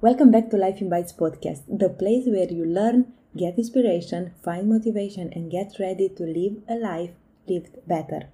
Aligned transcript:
Welcome 0.00 0.30
back 0.30 0.48
to 0.50 0.56
Life 0.56 0.80
in 0.80 0.88
Bites 0.88 1.12
podcast, 1.12 1.62
the 1.66 1.88
place 1.88 2.22
where 2.28 2.48
you 2.48 2.64
learn, 2.64 3.14
get 3.36 3.58
inspiration, 3.58 4.32
find 4.44 4.68
motivation, 4.68 5.32
and 5.32 5.50
get 5.50 5.72
ready 5.80 6.08
to 6.10 6.22
live 6.22 6.62
a 6.68 6.76
life 6.76 7.10
lived 7.48 7.78
better. 7.84 8.28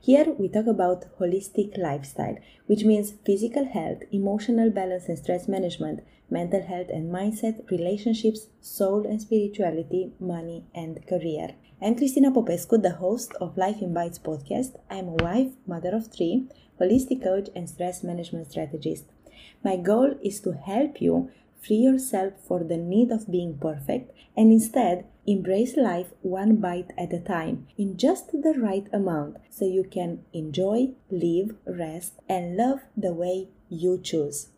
Here 0.00 0.32
we 0.38 0.48
talk 0.48 0.68
about 0.68 1.06
holistic 1.18 1.76
lifestyle, 1.76 2.36
which 2.66 2.84
means 2.84 3.14
physical 3.26 3.64
health, 3.64 4.04
emotional 4.12 4.70
balance 4.70 5.08
and 5.08 5.18
stress 5.18 5.48
management, 5.48 6.04
mental 6.30 6.62
health 6.62 6.86
and 6.88 7.12
mindset, 7.12 7.68
relationships, 7.68 8.46
soul 8.60 9.04
and 9.04 9.20
spirituality, 9.20 10.12
money 10.20 10.66
and 10.72 11.04
career. 11.08 11.56
I'm 11.82 11.96
Cristina 11.96 12.30
Popescu, 12.30 12.78
the 12.78 12.94
host 12.94 13.32
of 13.40 13.56
Life 13.56 13.82
in 13.82 13.92
Bites 13.92 14.20
podcast. 14.20 14.76
I'm 14.88 15.08
a 15.08 15.24
wife, 15.24 15.50
mother 15.66 15.96
of 15.96 16.12
three, 16.12 16.46
holistic 16.80 17.24
coach, 17.24 17.48
and 17.56 17.68
stress 17.68 18.04
management 18.04 18.52
strategist. 18.52 19.06
My 19.64 19.76
goal 19.76 20.14
is 20.22 20.40
to 20.40 20.52
help 20.52 21.00
you 21.00 21.30
free 21.60 21.76
yourself 21.76 22.34
for 22.46 22.62
the 22.62 22.76
need 22.76 23.10
of 23.10 23.30
being 23.30 23.58
perfect 23.58 24.12
and 24.36 24.52
instead 24.52 25.04
embrace 25.26 25.76
life 25.76 26.12
one 26.22 26.56
bite 26.56 26.92
at 26.96 27.12
a 27.12 27.20
time 27.20 27.66
in 27.76 27.96
just 27.96 28.30
the 28.30 28.54
right 28.58 28.86
amount 28.92 29.36
so 29.50 29.64
you 29.64 29.84
can 29.84 30.24
enjoy, 30.32 30.90
live, 31.10 31.56
rest, 31.66 32.14
and 32.28 32.56
love 32.56 32.80
the 32.96 33.12
way 33.12 33.48
you 33.68 34.00
choose. 34.00 34.48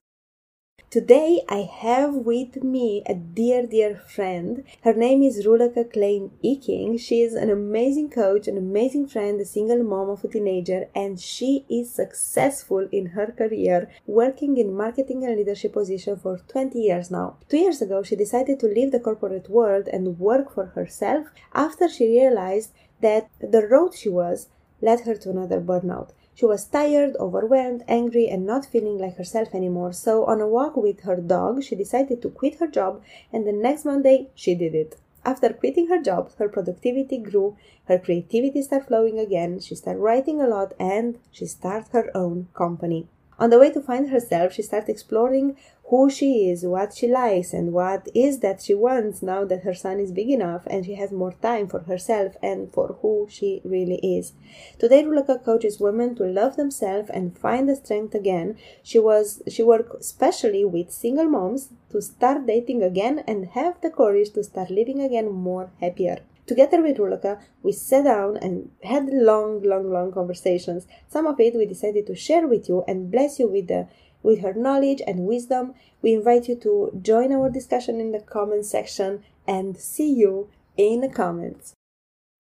Today 0.90 1.40
I 1.48 1.70
have 1.72 2.14
with 2.14 2.64
me 2.64 3.04
a 3.06 3.14
dear, 3.14 3.64
dear 3.64 3.94
friend. 3.94 4.64
Her 4.82 4.92
name 4.92 5.22
is 5.22 5.46
Rulaka 5.46 5.84
Klein 5.92 6.32
Iking. 6.42 6.98
She 6.98 7.22
is 7.22 7.34
an 7.34 7.48
amazing 7.48 8.10
coach, 8.10 8.48
an 8.48 8.58
amazing 8.58 9.06
friend, 9.06 9.40
a 9.40 9.44
single 9.44 9.84
mom 9.84 10.10
of 10.10 10.24
a 10.24 10.26
teenager, 10.26 10.88
and 10.92 11.20
she 11.20 11.64
is 11.70 11.94
successful 11.94 12.88
in 12.90 13.06
her 13.14 13.28
career, 13.28 13.88
working 14.08 14.56
in 14.56 14.74
marketing 14.74 15.24
and 15.24 15.36
leadership 15.36 15.74
position 15.74 16.16
for 16.16 16.38
20 16.48 16.80
years 16.80 17.08
now. 17.08 17.36
Two 17.48 17.58
years 17.58 17.80
ago, 17.80 18.02
she 18.02 18.16
decided 18.16 18.58
to 18.58 18.66
leave 18.66 18.90
the 18.90 18.98
corporate 18.98 19.48
world 19.48 19.86
and 19.92 20.18
work 20.18 20.52
for 20.52 20.66
herself 20.74 21.28
after 21.54 21.88
she 21.88 22.18
realized 22.18 22.72
that 23.00 23.30
the 23.38 23.64
road 23.68 23.94
she 23.94 24.08
was 24.08 24.48
led 24.82 25.02
her 25.02 25.14
to 25.14 25.30
another 25.30 25.60
burnout. 25.60 26.10
She 26.40 26.46
was 26.46 26.64
tired, 26.64 27.16
overwhelmed, 27.20 27.84
angry, 27.86 28.26
and 28.26 28.46
not 28.46 28.64
feeling 28.64 28.96
like 28.96 29.18
herself 29.18 29.54
anymore. 29.54 29.92
So, 29.92 30.24
on 30.24 30.40
a 30.40 30.48
walk 30.48 30.74
with 30.74 31.00
her 31.00 31.16
dog, 31.16 31.62
she 31.62 31.76
decided 31.76 32.22
to 32.22 32.30
quit 32.30 32.54
her 32.60 32.66
job, 32.66 33.02
and 33.30 33.46
the 33.46 33.52
next 33.52 33.84
Monday, 33.84 34.30
she 34.34 34.54
did 34.54 34.74
it. 34.74 34.96
After 35.22 35.52
quitting 35.52 35.88
her 35.88 36.00
job, 36.00 36.32
her 36.38 36.48
productivity 36.48 37.18
grew, 37.18 37.58
her 37.88 37.98
creativity 37.98 38.62
started 38.62 38.88
flowing 38.88 39.18
again, 39.18 39.60
she 39.60 39.74
started 39.74 40.00
writing 40.00 40.40
a 40.40 40.46
lot, 40.46 40.72
and 40.80 41.18
she 41.30 41.44
started 41.44 41.92
her 41.92 42.10
own 42.16 42.48
company. 42.54 43.06
On 43.38 43.50
the 43.50 43.58
way 43.58 43.70
to 43.72 43.82
find 43.82 44.08
herself, 44.08 44.54
she 44.54 44.62
started 44.62 44.88
exploring 44.88 45.58
who 45.90 46.08
she 46.08 46.48
is, 46.48 46.64
what 46.64 46.94
she 46.94 47.08
likes, 47.08 47.52
and 47.52 47.72
what 47.72 48.08
is 48.14 48.38
that 48.38 48.62
she 48.62 48.72
wants 48.72 49.22
now 49.22 49.44
that 49.44 49.64
her 49.64 49.74
son 49.74 49.98
is 49.98 50.12
big 50.12 50.30
enough 50.30 50.62
and 50.68 50.86
she 50.86 50.94
has 50.94 51.10
more 51.10 51.34
time 51.42 51.66
for 51.66 51.80
herself 51.80 52.36
and 52.40 52.72
for 52.72 52.96
who 53.02 53.26
she 53.28 53.60
really 53.64 53.96
is. 53.96 54.32
Today, 54.78 55.02
Rulaka 55.02 55.44
coaches 55.44 55.80
women 55.80 56.14
to 56.14 56.24
love 56.24 56.54
themselves 56.54 57.10
and 57.10 57.36
find 57.36 57.68
the 57.68 57.74
strength 57.74 58.14
again. 58.14 58.56
She 58.84 59.00
was 59.00 59.42
she 59.48 59.64
worked 59.64 59.92
especially 60.00 60.64
with 60.64 60.92
single 60.92 61.28
moms 61.28 61.70
to 61.90 62.00
start 62.00 62.46
dating 62.46 62.84
again 62.84 63.24
and 63.26 63.48
have 63.58 63.80
the 63.80 63.90
courage 63.90 64.30
to 64.34 64.44
start 64.44 64.70
living 64.70 65.02
again 65.02 65.28
more 65.32 65.72
happier. 65.80 66.18
Together 66.46 66.82
with 66.82 66.98
Rulaka, 66.98 67.40
we 67.62 67.72
sat 67.72 68.04
down 68.04 68.36
and 68.36 68.70
had 68.82 69.08
long, 69.08 69.62
long, 69.62 69.88
long 69.92 70.10
conversations. 70.10 70.86
Some 71.08 71.26
of 71.26 71.38
it 71.38 71.54
we 71.54 71.64
decided 71.64 72.06
to 72.06 72.16
share 72.16 72.48
with 72.48 72.68
you 72.68 72.82
and 72.88 73.10
bless 73.10 73.38
you 73.38 73.46
with 73.48 73.68
the 73.68 73.86
with 74.22 74.40
her 74.40 74.54
knowledge 74.54 75.02
and 75.06 75.26
wisdom. 75.26 75.74
We 76.02 76.14
invite 76.14 76.48
you 76.48 76.56
to 76.56 76.98
join 77.00 77.32
our 77.32 77.50
discussion 77.50 78.00
in 78.00 78.12
the 78.12 78.20
comment 78.20 78.66
section 78.66 79.22
and 79.46 79.76
see 79.76 80.12
you 80.12 80.48
in 80.76 81.00
the 81.00 81.08
comments. 81.08 81.74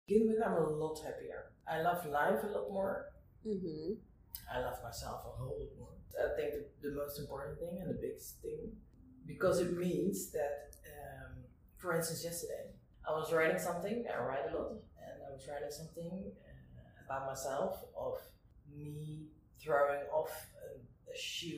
You 0.07 0.35
become 0.35 0.53
a 0.53 0.69
lot 0.69 0.99
happier. 0.99 1.51
I 1.67 1.81
love 1.81 2.05
life 2.05 2.43
a 2.43 2.47
lot 2.47 2.71
more. 2.71 3.05
Mm-hmm. 3.47 3.93
I 4.53 4.59
love 4.59 4.77
myself 4.83 5.21
a 5.25 5.37
whole 5.37 5.57
lot 5.59 5.69
more. 5.79 5.93
I 6.19 6.35
think 6.35 6.53
the, 6.53 6.89
the 6.89 6.95
most 6.95 7.19
important 7.19 7.59
thing 7.59 7.79
and 7.81 7.89
the 7.89 7.99
biggest 7.99 8.41
thing, 8.41 8.73
because 9.25 9.59
it 9.59 9.75
means 9.75 10.31
that, 10.31 10.75
um, 10.85 11.43
for 11.77 11.95
instance, 11.95 12.23
yesterday 12.23 12.73
I 13.07 13.11
was 13.11 13.33
writing 13.33 13.59
something. 13.59 14.05
I 14.07 14.23
write 14.23 14.51
a 14.51 14.57
lot, 14.57 14.71
and 14.71 15.21
I 15.27 15.33
was 15.33 15.47
writing 15.47 15.71
something 15.71 16.23
uh, 16.23 17.05
about 17.05 17.27
myself 17.27 17.83
of 17.97 18.17
me 18.73 19.27
throwing 19.61 20.01
off 20.11 20.31
a, 20.63 21.11
a, 21.11 21.17
shield 21.17 21.52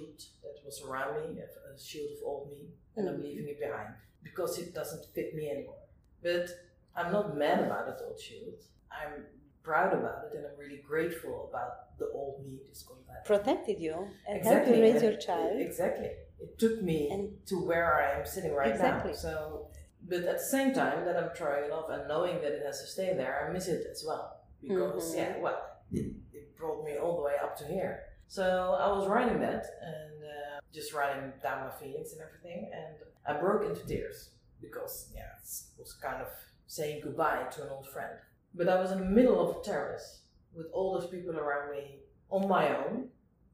that 0.66 0.82
was 0.82 0.82
around 0.82 1.36
me, 1.36 1.42
a, 1.42 1.80
shield 1.80 2.10
of 2.12 2.18
old 2.26 2.52
me, 2.52 2.70
and 2.96 3.08
I'm 3.08 3.18
mm. 3.18 3.24
leaving 3.24 3.48
it 3.50 3.60
behind 3.60 3.90
because 4.24 4.58
it 4.58 4.74
doesn't 4.74 5.06
fit 5.14 5.36
me 5.36 5.50
anymore. 5.50 5.76
But 6.24 6.50
I'm 6.96 7.12
not 7.12 7.38
mad 7.38 7.60
about 7.60 7.86
that 7.86 8.04
old 8.06 8.20
shield. 8.20 8.64
I'm 8.90 9.26
proud 9.62 9.94
about 9.94 10.26
it, 10.26 10.38
and 10.38 10.46
I'm 10.46 10.58
really 10.58 10.82
grateful 10.88 11.50
about 11.50 11.98
the 12.00 12.10
old 12.14 12.44
me 12.46 12.58
that's 12.66 12.84
gone 12.84 12.98
back. 13.08 13.26
Protected 13.26 13.80
you 13.80 14.08
and 14.28 14.38
exactly. 14.38 14.74
helped 14.74 14.78
you 14.78 14.94
raise 14.94 15.04
your 15.04 15.18
child. 15.18 15.60
Exactly. 15.60 16.12
It 16.40 16.58
took 16.58 16.82
me 16.82 17.10
and 17.12 17.30
to 17.48 17.56
where 17.56 17.94
I 17.96 18.20
am 18.20 18.26
sitting 18.26 18.54
right 18.54 18.72
exactly. 18.72 19.12
now. 19.12 19.18
So 19.18 19.68
but 20.08 20.24
at 20.24 20.38
the 20.38 20.44
same 20.44 20.74
time 20.74 21.06
that 21.06 21.18
I'm 21.18 21.30
throwing 21.36 21.66
it 21.66 21.72
off 21.72 21.90
and 21.90 22.08
knowing 22.08 22.42
that 22.42 22.52
it 22.52 22.64
has 22.66 22.82
to 22.82 22.88
stay 22.88 23.14
there, 23.16 23.48
I 23.48 23.52
miss 23.52 23.68
it 23.68 23.86
as 23.92 24.04
well 24.06 24.38
because 24.62 25.12
mm-hmm. 25.12 25.18
yeah, 25.18 25.38
well, 25.40 25.62
it, 25.92 26.14
it, 26.34 26.58
brought 26.58 26.84
me 26.86 26.98
all 26.98 27.18
the 27.18 27.24
way 27.24 27.34
up 27.44 27.58
to 27.58 27.66
here. 27.66 28.04
So 28.28 28.78
I 28.80 28.88
was 28.88 29.08
writing 29.08 29.40
that 29.42 29.66
and 29.82 30.24
uh, 30.24 30.45
just 30.76 30.94
writing 30.94 31.32
down 31.42 31.68
my 31.68 31.72
feelings 31.72 32.12
and 32.12 32.22
everything, 32.22 32.70
and 32.74 32.96
I 33.26 33.40
broke 33.40 33.64
into 33.68 33.86
tears 33.88 34.30
because 34.62 35.10
yeah, 35.16 35.22
it 35.22 35.80
was 35.80 35.94
kind 35.94 36.22
of 36.22 36.28
saying 36.68 37.02
goodbye 37.04 37.46
to 37.52 37.64
an 37.64 37.70
old 37.70 37.88
friend. 37.88 38.14
But 38.54 38.70
I 38.70 38.80
was 38.80 38.92
in 38.92 39.00
the 39.00 39.06
middle 39.06 39.40
of 39.40 39.58
a 39.58 39.64
terrace 39.64 40.22
with 40.54 40.68
all 40.74 40.94
those 40.94 41.10
people 41.10 41.38
around 41.38 41.72
me 41.72 42.00
on 42.30 42.48
my 42.48 42.76
own 42.76 43.10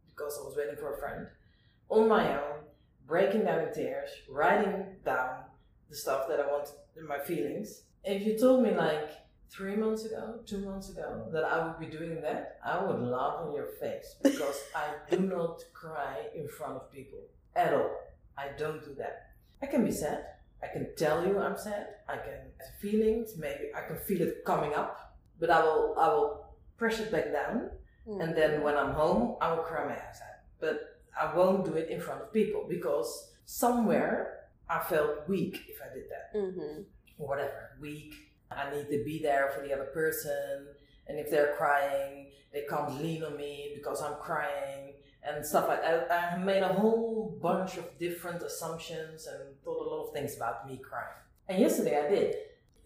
because 0.08 0.38
I 0.42 0.46
was 0.46 0.56
waiting 0.58 0.76
for 0.76 0.96
a 0.96 1.00
friend 1.00 1.28
on 1.90 2.08
my 2.08 2.34
own, 2.34 2.60
breaking 3.08 3.46
down 3.46 3.68
in 3.68 3.74
tears, 3.74 4.10
writing 4.30 4.86
down 5.04 5.44
the 5.90 5.96
stuff 5.96 6.28
that 6.30 6.40
I 6.40 6.48
want 6.48 6.70
in 6.98 7.06
my 7.06 7.20
feelings. 7.20 7.84
If 8.04 8.26
you 8.26 8.38
told 8.38 8.64
me 8.64 8.72
like 8.72 9.10
three 9.52 9.76
months 9.76 10.06
ago, 10.06 10.40
two 10.46 10.60
months 10.60 10.90
ago, 10.90 11.28
that 11.32 11.44
I 11.44 11.68
would 11.68 11.80
be 11.80 11.86
doing 11.86 12.22
that, 12.22 12.60
I 12.66 12.84
would 12.84 13.02
laugh 13.02 13.36
on 13.42 13.54
your 13.54 13.68
face 13.80 14.16
because 14.24 14.64
I 14.76 14.94
do 15.10 15.20
not 15.20 15.64
cry 15.74 16.18
in 16.34 16.48
front 16.48 16.78
of 16.78 16.92
people 16.92 17.20
at 17.56 17.74
all. 17.74 17.92
I 18.38 18.50
don't 18.58 18.84
do 18.84 18.96
that. 18.96 19.32
I 19.62 19.66
can 19.66 19.86
be 19.86 19.92
sad. 19.92 20.26
I 20.64 20.68
can 20.68 20.96
tell 20.96 21.26
you 21.26 21.40
I'm 21.40 21.58
sad. 21.58 21.88
I 22.08 22.18
can 22.18 22.40
have 22.60 22.80
feelings. 22.80 23.36
Maybe 23.38 23.66
I 23.76 23.82
can 23.82 23.98
feel 23.98 24.22
it 24.22 24.46
coming 24.46 24.74
up, 24.74 25.18
but 25.40 25.50
I 25.50 25.62
will 25.64 25.96
I 25.98 26.08
will 26.08 26.56
press 26.78 27.00
it 27.00 27.12
back 27.12 27.32
down, 27.32 27.72
mm. 28.08 28.24
and 28.24 28.36
then 28.36 28.62
when 28.62 28.78
I'm 28.78 28.94
home, 28.94 29.38
I 29.42 29.54
will 29.54 29.64
cry 29.64 29.86
my 29.86 29.96
ass 29.96 30.22
out. 30.22 30.40
But 30.60 31.02
I 31.20 31.36
won't 31.36 31.66
do 31.66 31.74
it 31.74 31.90
in 31.90 32.00
front 32.00 32.22
of 32.22 32.32
people 32.32 32.66
because 32.70 33.32
somewhere 33.46 34.42
I 34.70 34.80
felt 34.80 35.28
weak 35.28 35.60
if 35.68 35.78
I 35.82 35.94
did 35.94 36.06
that. 36.10 36.38
Mm-hmm. 36.38 36.82
Or 37.18 37.28
whatever, 37.28 37.72
weak. 37.80 38.14
I 38.58 38.74
need 38.74 38.90
to 38.90 39.04
be 39.04 39.20
there 39.22 39.52
for 39.56 39.66
the 39.66 39.74
other 39.74 39.86
person. 39.86 40.68
And 41.08 41.18
if 41.20 41.30
they're 41.30 41.56
crying, 41.58 42.28
they 42.54 42.64
can't 42.70 43.02
lean 43.02 43.24
on 43.24 43.38
me 43.38 43.72
because 43.76 44.02
I'm 44.02 44.16
crying 44.16 44.94
and 45.24 45.46
stuff 45.46 45.68
like 45.68 45.82
that. 45.82 46.08
I, 46.12 46.36
I 46.36 46.38
made 46.38 46.64
a 46.64 46.74
whole 46.74 47.38
bunch 47.42 47.78
of 47.78 47.98
different 48.00 48.42
assumptions 48.42 49.28
and 49.28 49.56
thought 49.64 49.86
a 49.86 49.90
lot 49.90 50.08
of 50.08 50.14
things 50.14 50.36
about 50.36 50.68
me 50.68 50.78
crying. 50.78 51.08
And 51.48 51.60
yesterday 51.60 52.04
I 52.06 52.10
did. 52.10 52.36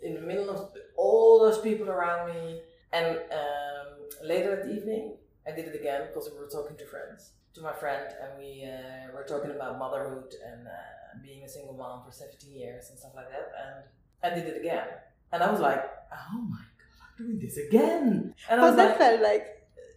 In 0.02 0.14
the 0.14 0.22
middle 0.22 0.50
of 0.50 0.72
all 0.98 1.40
those 1.40 1.60
people 1.60 1.90
around 1.90 2.34
me. 2.34 2.62
And 2.92 3.18
um, 3.18 3.88
later 4.24 4.54
at 4.54 4.68
the 4.68 4.76
evening, 4.76 5.16
I 5.48 5.52
did 5.52 5.66
it 5.68 5.76
again 5.80 6.08
because 6.08 6.30
we 6.32 6.40
were 6.40 6.48
talking 6.48 6.78
to 6.78 6.86
friends, 6.86 7.32
to 7.54 7.62
my 7.62 7.74
friend, 7.74 8.14
and 8.22 8.40
we 8.40 8.64
uh, 8.64 9.14
were 9.14 9.26
talking 9.28 9.52
about 9.52 9.78
motherhood 9.78 10.34
and 10.46 10.68
uh, 10.68 11.22
being 11.22 11.44
a 11.44 11.50
single 11.50 11.74
mom 11.74 12.04
for 12.06 12.12
17 12.12 12.56
years 12.56 12.90
and 12.90 12.98
stuff 12.98 13.12
like 13.16 13.30
that. 13.30 13.52
And 13.62 14.32
I 14.34 14.36
did 14.36 14.48
it 14.48 14.60
again. 14.60 14.88
And 15.32 15.44
I 15.44 15.52
was 15.52 15.60
like, 15.60 15.84
oh 16.12 16.42
my 16.42 16.58
God, 16.58 17.08
I'm 17.20 17.26
doing 17.26 17.40
this 17.40 17.58
again. 17.58 18.34
And 18.50 18.62
I 18.62 18.66
was 18.66 18.76
that 18.76 18.90
like, 18.90 18.98
felt 18.98 19.22
like? 19.22 19.46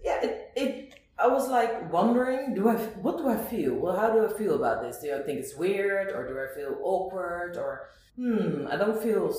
Yeah, 0.05 0.21
it, 0.23 0.51
it, 0.57 0.95
I 1.19 1.27
was 1.27 1.49
like 1.49 1.93
wondering, 1.93 2.55
do 2.55 2.69
I, 2.69 2.77
what 2.77 3.19
do 3.19 3.29
I 3.29 3.37
feel? 3.37 3.75
Well, 3.75 3.97
how 3.97 4.11
do 4.11 4.27
I 4.27 4.39
feel 4.39 4.55
about 4.55 4.83
this? 4.83 4.99
Do 4.99 5.15
I 5.15 5.23
think 5.23 5.41
it's 5.41 5.57
weird 5.57 6.13
or 6.13 6.27
do 6.27 6.39
I 6.39 6.55
feel 6.57 6.79
awkward 6.83 7.57
or, 7.57 7.89
hmm, 8.17 8.67
I 8.71 8.77
don't 8.77 9.03
feel, 9.03 9.35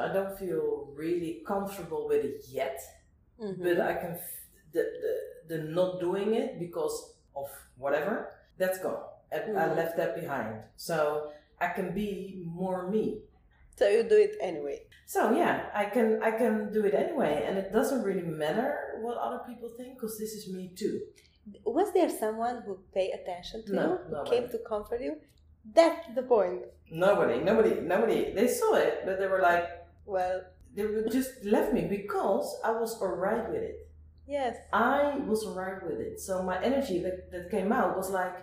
I 0.00 0.12
don't 0.12 0.38
feel 0.38 0.92
really 0.94 1.42
comfortable 1.46 2.06
with 2.08 2.24
it 2.24 2.44
yet. 2.48 2.78
Mm-hmm. 3.42 3.62
But 3.62 3.80
I 3.80 3.94
can, 3.94 4.18
the, 4.72 4.84
the, 5.48 5.56
the 5.56 5.62
not 5.64 6.00
doing 6.00 6.34
it 6.34 6.58
because 6.58 7.14
of 7.34 7.48
whatever, 7.76 8.32
that's 8.58 8.78
gone 8.78 9.02
mm. 9.32 9.56
I 9.56 9.74
left 9.74 9.96
that 9.96 10.18
behind. 10.20 10.60
So 10.76 11.30
I 11.60 11.68
can 11.68 11.94
be 11.94 12.42
more 12.46 12.90
me. 12.90 13.22
So 13.76 13.88
you 13.88 14.02
do 14.04 14.16
it 14.16 14.36
anyway. 14.40 14.80
So 15.06 15.30
yeah, 15.30 15.66
I 15.74 15.84
can 15.84 16.22
I 16.22 16.30
can 16.30 16.72
do 16.72 16.84
it 16.84 16.94
anyway, 16.94 17.44
and 17.46 17.58
it 17.58 17.72
doesn't 17.72 18.02
really 18.02 18.22
matter 18.22 18.98
what 19.00 19.16
other 19.18 19.40
people 19.46 19.70
think 19.76 19.94
because 19.94 20.18
this 20.18 20.32
is 20.32 20.48
me 20.52 20.72
too. 20.74 21.00
Was 21.64 21.92
there 21.92 22.10
someone 22.10 22.62
who 22.66 22.78
paid 22.92 23.12
attention 23.12 23.64
to 23.66 23.74
no, 23.74 23.82
you, 23.82 24.16
who 24.16 24.24
came 24.24 24.48
to 24.48 24.58
comfort 24.66 25.00
you? 25.00 25.16
That's 25.74 26.06
the 26.14 26.22
point. 26.22 26.62
Nobody, 26.90 27.40
nobody, 27.40 27.80
nobody. 27.80 28.32
They 28.32 28.48
saw 28.48 28.74
it, 28.74 29.02
but 29.04 29.18
they 29.18 29.26
were 29.26 29.40
like, 29.40 29.68
well, 30.06 30.42
they 30.74 30.86
just 31.12 31.44
left 31.44 31.72
me 31.72 31.86
because 31.88 32.58
I 32.64 32.72
was 32.72 33.00
alright 33.00 33.48
with 33.50 33.62
it. 33.62 33.88
Yes. 34.26 34.56
I 34.72 35.18
was 35.18 35.44
alright 35.44 35.84
with 35.84 36.00
it. 36.00 36.20
So 36.20 36.42
my 36.42 36.60
energy 36.62 36.98
that, 37.00 37.30
that 37.30 37.50
came 37.50 37.72
out 37.72 37.96
was 37.96 38.10
like, 38.10 38.34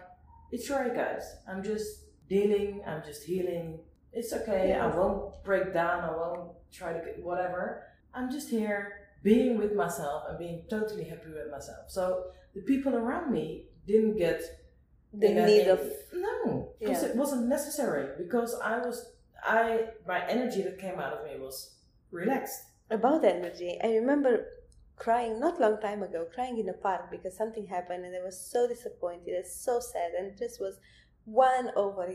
it's 0.52 0.70
alright, 0.72 0.96
guys. 0.96 1.24
I'm 1.48 1.64
just 1.64 2.04
dealing, 2.30 2.82
I'm 2.88 3.04
just 3.04 3.24
healing. 3.24 3.80
It's 4.14 4.32
okay. 4.34 4.70
Yes. 4.70 4.82
I 4.82 4.98
won't 4.98 5.44
break 5.44 5.74
down. 5.74 6.04
I 6.04 6.12
won't 6.12 6.52
try 6.72 6.94
to 6.94 7.00
get 7.00 7.22
whatever. 7.24 7.84
I'm 8.14 8.32
just 8.32 8.50
here 8.50 9.08
being 9.24 9.58
with 9.58 9.74
myself 9.74 10.24
and 10.30 10.38
being 10.38 10.64
totally 10.70 11.06
happy 11.06 11.30
with 11.30 11.50
myself. 11.52 11.90
So 11.90 12.26
the 12.54 12.62
people 12.62 12.96
around 12.96 13.32
me 13.32 13.66
didn't 13.88 14.18
get 14.18 14.42
the 15.14 15.30
need 15.30 15.68
of 15.68 15.80
no 16.14 16.74
because 16.80 17.04
yeah. 17.04 17.10
it 17.10 17.16
wasn't 17.16 17.48
necessary 17.48 18.08
because 18.18 18.56
I 18.64 18.80
was 18.80 19.12
I 19.44 19.88
my 20.08 20.26
energy 20.28 20.62
that 20.64 20.80
came 20.80 21.00
out 21.00 21.14
of 21.14 21.26
me 21.26 21.40
was 21.40 21.76
relaxed. 22.12 22.62
About 22.90 23.24
energy, 23.24 23.78
I 23.84 23.88
remember 23.96 24.46
crying 24.96 25.40
not 25.40 25.60
long 25.60 25.80
time 25.82 26.04
ago, 26.04 26.28
crying 26.34 26.58
in 26.60 26.70
a 26.70 26.74
park 26.74 27.12
because 27.12 27.36
something 27.36 27.66
happened 27.68 28.06
and 28.06 28.16
I 28.16 28.24
was 28.24 28.40
so 28.40 28.68
disappointed 28.68 29.34
and 29.34 29.46
so 29.46 29.80
sad 29.80 30.12
and 30.18 30.38
just 30.38 30.60
was 30.60 30.80
one 31.26 31.72
over 31.76 32.12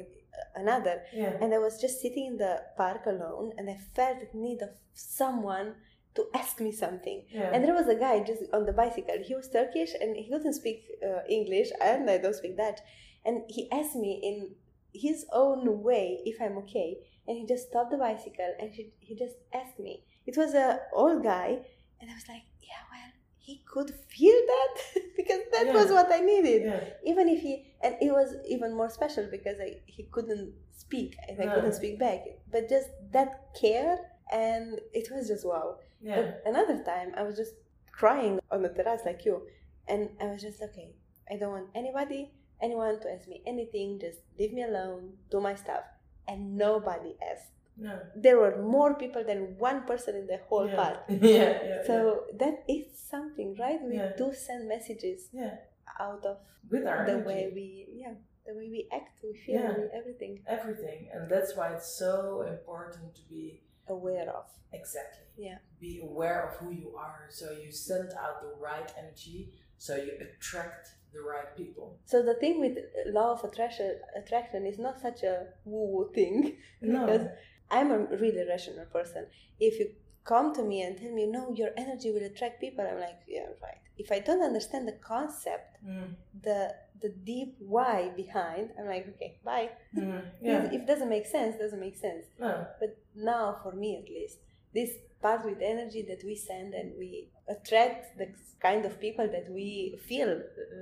another. 0.55 1.03
Yeah. 1.15 1.37
And 1.41 1.55
I 1.55 1.59
was 1.59 1.81
just 1.81 2.01
sitting 2.01 2.27
in 2.27 2.37
the 2.37 2.63
park 2.77 3.07
alone 3.07 3.53
and 3.57 3.69
I 3.69 3.79
felt 3.95 4.19
the 4.21 4.39
need 4.39 4.63
of 4.63 4.71
someone 4.95 5.75
to 6.15 6.27
ask 6.35 6.61
me 6.61 6.73
something. 6.73 7.25
Yeah. 7.31 7.51
And 7.53 7.65
there 7.65 7.75
was 7.75 7.89
a 7.89 7.95
guy 7.95 8.23
just 8.25 8.43
on 8.53 8.67
the 8.67 8.73
bicycle. 8.73 9.17
He 9.25 9.35
was 9.35 9.49
Turkish 9.49 9.91
and 10.01 10.17
he 10.17 10.29
couldn't 10.29 10.55
speak 10.55 10.85
uh, 11.03 11.21
English 11.29 11.69
and 11.81 12.11
I 12.11 12.19
don't 12.19 12.35
speak 12.35 12.57
Dutch. 12.57 12.81
And 13.25 13.43
he 13.49 13.71
asked 13.71 13.97
me 13.97 14.21
in 14.23 14.55
his 14.93 15.27
own 15.33 15.83
way 15.83 16.21
if 16.25 16.41
I'm 16.41 16.59
okay. 16.59 16.99
And 17.27 17.37
he 17.39 17.47
just 17.47 17.69
stopped 17.69 17.91
the 17.91 17.99
bicycle 17.99 18.53
and 18.59 18.73
he, 18.73 18.91
he 19.01 19.15
just 19.15 19.37
asked 19.53 19.79
me. 19.79 20.03
It 20.27 20.37
was 20.37 20.55
a 20.55 20.81
old 20.93 21.23
guy 21.23 21.59
and 22.01 22.11
I 22.11 22.15
was 22.15 22.29
like, 22.29 22.43
yeah, 22.61 22.83
well, 22.91 23.08
he 23.49 23.63
could 23.65 23.91
feel 24.15 24.39
that 24.53 24.75
because 25.17 25.41
that 25.53 25.67
yeah. 25.67 25.73
was 25.73 25.91
what 25.91 26.13
I 26.13 26.21
needed. 26.21 26.63
Yeah. 26.67 26.81
Even 27.11 27.31
if 27.31 27.41
he, 27.41 27.65
and 27.83 27.95
it 27.99 28.13
was 28.13 28.35
even 28.47 28.77
more 28.77 28.91
special 28.91 29.27
because 29.31 29.59
I, 29.59 29.77
he 29.87 30.03
couldn't 30.13 30.53
speak 30.77 31.17
and 31.27 31.41
I 31.41 31.55
couldn't 31.55 31.73
speak 31.73 31.99
back. 31.99 32.21
But 32.53 32.69
just 32.69 32.91
that 33.13 33.31
care 33.59 33.97
and 34.31 34.79
it 34.93 35.09
was 35.11 35.29
just 35.29 35.47
wow. 35.47 35.77
Yeah. 36.03 36.17
But 36.17 36.43
another 36.45 36.85
time 36.85 37.13
I 37.17 37.23
was 37.23 37.37
just 37.37 37.55
crying 37.91 38.39
on 38.51 38.61
the 38.63 38.69
terrace 38.69 39.03
like 39.07 39.25
you, 39.25 39.41
and 39.89 40.11
I 40.21 40.27
was 40.27 40.43
just 40.43 40.61
okay. 40.63 40.91
I 41.33 41.37
don't 41.37 41.53
want 41.53 41.69
anybody, 41.75 42.31
anyone 42.61 43.01
to 43.01 43.11
ask 43.11 43.27
me 43.29 43.41
anything. 43.47 43.99
Just 43.99 44.19
leave 44.39 44.53
me 44.53 44.65
alone, 44.65 45.15
do 45.31 45.41
my 45.41 45.55
stuff, 45.55 45.85
and 46.29 46.55
nobody 46.59 47.17
asked. 47.33 47.53
No. 47.81 47.99
There 48.17 48.39
were 48.39 48.61
more 48.61 48.95
people 48.95 49.23
than 49.25 49.57
one 49.59 49.85
person 49.87 50.17
in 50.17 50.27
the 50.27 50.39
whole 50.49 50.67
yeah. 50.69 50.77
park. 50.77 50.99
yeah, 51.09 51.19
yeah. 51.21 51.87
So 51.87 52.25
yeah. 52.33 52.39
that 52.39 52.65
is 52.69 52.87
something, 53.09 53.57
right? 53.59 53.81
We 53.83 53.97
yeah. 53.97 54.13
do 54.19 54.33
send 54.35 54.69
messages 54.69 55.29
yeah. 55.33 55.55
out 56.01 56.25
of 56.27 56.39
with 56.71 56.87
our 56.87 57.07
the 57.07 57.13
energy. 57.13 57.27
way 57.27 57.51
we 57.55 57.87
yeah 58.03 58.15
the 58.47 58.55
way 58.55 58.69
we 58.71 58.89
act, 58.93 59.21
we 59.23 59.35
feel, 59.45 59.61
Yeah. 59.61 59.99
everything 60.01 60.41
everything, 60.47 61.09
and 61.13 61.31
that's 61.31 61.55
why 61.57 61.69
it's 61.75 61.91
so 62.05 62.43
important 62.43 63.15
to 63.15 63.23
be 63.29 63.63
aware 63.89 64.29
of. 64.39 64.47
exactly 64.73 65.25
Yeah. 65.37 65.59
be 65.81 66.01
aware 66.11 66.41
of 66.49 66.57
who 66.61 66.71
you 66.83 66.89
are. 66.97 67.27
So 67.31 67.47
you 67.53 67.71
send 67.73 68.09
out 68.23 68.37
the 68.43 68.53
right 68.69 68.91
energy, 69.03 69.41
so 69.79 69.97
you 69.97 70.13
attract 70.27 70.85
the 71.15 71.21
right 71.33 71.51
people. 71.57 71.99
So 72.05 72.23
the 72.23 72.35
thing 72.35 72.61
with 72.61 72.77
law 73.07 73.31
of 73.33 73.45
attraction 73.45 73.89
attraction 74.21 74.67
is 74.67 74.79
not 74.79 75.01
such 75.01 75.23
a 75.23 75.35
woo 75.65 75.87
woo 75.93 76.11
thing 76.19 76.37
No. 76.81 77.01
because 77.07 77.27
I'm 77.71 77.91
a 77.91 77.99
really 78.25 78.45
rational 78.49 78.87
person. 78.87 79.27
If 79.61 79.79
you 79.79 79.87
come 80.25 80.55
to 80.55 80.63
me 80.63 80.83
and 80.83 80.97
tell 80.99 81.13
me 81.13 81.27
no, 81.27 81.53
your 81.55 81.71
energy 81.77 82.11
will 82.13 82.23
attract 82.31 82.61
people, 82.61 82.85
I'm 82.87 83.01
like 83.01 83.21
yeah 83.27 83.47
right. 83.63 83.81
If 83.97 84.13
I 84.13 84.21
don't 84.21 84.43
understand 84.43 84.87
the 84.89 84.99
concept, 85.15 85.77
Mm. 85.87 86.15
the 86.43 86.61
the 87.01 87.11
deep 87.31 87.51
why 87.75 88.11
behind, 88.17 88.71
I'm 88.79 88.87
like 88.95 89.07
okay 89.15 89.39
bye. 89.45 89.71
Mm. 89.97 90.23
Yeah. 90.43 90.65
If, 90.65 90.73
if 90.73 90.81
it 90.81 90.87
doesn't 90.87 91.09
make 91.17 91.27
sense, 91.27 91.57
doesn't 91.57 91.81
make 91.81 91.97
sense. 91.97 92.25
No. 92.39 92.67
But 92.81 92.91
now, 93.15 93.57
for 93.63 93.73
me 93.73 93.91
at 94.03 94.09
least, 94.09 94.39
this 94.75 94.91
part 95.23 95.45
with 95.45 95.59
energy 95.75 96.03
that 96.11 96.23
we 96.25 96.35
send 96.37 96.75
and 96.75 96.89
we 96.99 97.29
attract 97.49 98.19
the 98.19 98.29
kind 98.61 98.85
of 98.85 99.01
people 99.01 99.27
that 99.35 99.47
we 99.59 99.99
feel 100.11 100.31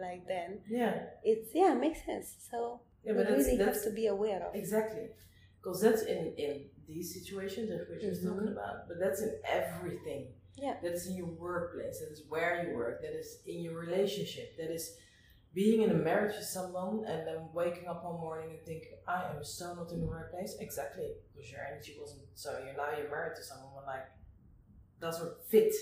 like 0.07 0.23
then, 0.27 0.51
Yeah. 0.69 0.95
it's 1.25 1.49
yeah, 1.55 1.73
makes 1.75 2.01
sense. 2.11 2.29
So 2.51 2.81
Yeah, 3.05 3.13
we 3.13 3.19
but 3.19 3.29
that's, 3.29 3.39
really 3.47 3.57
that's 3.57 3.79
have 3.79 3.85
to 3.89 3.93
be 4.01 4.07
aware 4.17 4.41
of. 4.47 4.55
exactly 4.55 5.07
because 5.59 5.79
that's 5.85 6.03
in 6.15 6.25
in 6.45 6.55
these 6.87 7.13
situations 7.13 7.69
that 7.71 7.87
we're 7.89 7.99
just 7.99 8.23
Mhm. 8.23 8.29
talking 8.35 8.49
about, 8.49 8.89
but 8.89 8.99
that's 8.99 9.21
in 9.23 9.39
everything. 9.45 10.33
Yeah. 10.57 10.79
That 10.83 10.93
is 10.93 11.07
in 11.07 11.17
your 11.17 11.27
workplace. 11.27 12.01
That 12.01 12.11
is 12.11 12.23
where 12.29 12.67
you 12.67 12.75
work. 12.77 13.03
That 13.03 13.13
is 13.15 13.43
in 13.47 13.61
your 13.61 13.79
relationship. 13.79 14.57
That 14.57 14.71
is 14.71 14.97
being 15.53 15.83
in 15.83 15.91
a 15.91 15.95
marriage 15.95 16.37
with 16.37 16.47
someone 16.47 17.05
and 17.07 17.27
then 17.27 17.49
waking 17.53 17.89
up 17.89 18.05
one 18.05 18.21
morning 18.21 18.51
and 18.51 18.61
think, 18.63 18.87
I 19.07 19.25
am 19.35 19.43
so 19.45 19.75
not 19.75 19.91
in 19.93 20.01
the 20.01 20.07
right 20.07 20.31
place. 20.31 20.57
Exactly, 20.61 21.15
because 21.35 21.51
your 21.51 21.63
energy 21.63 21.97
wasn't. 21.99 22.23
So 22.35 22.59
you 22.59 22.73
now 22.77 22.97
you're 22.97 23.11
married 23.11 23.37
to 23.37 23.43
someone 23.43 23.85
like 23.87 24.07
doesn't 25.01 25.43
fit 25.49 25.75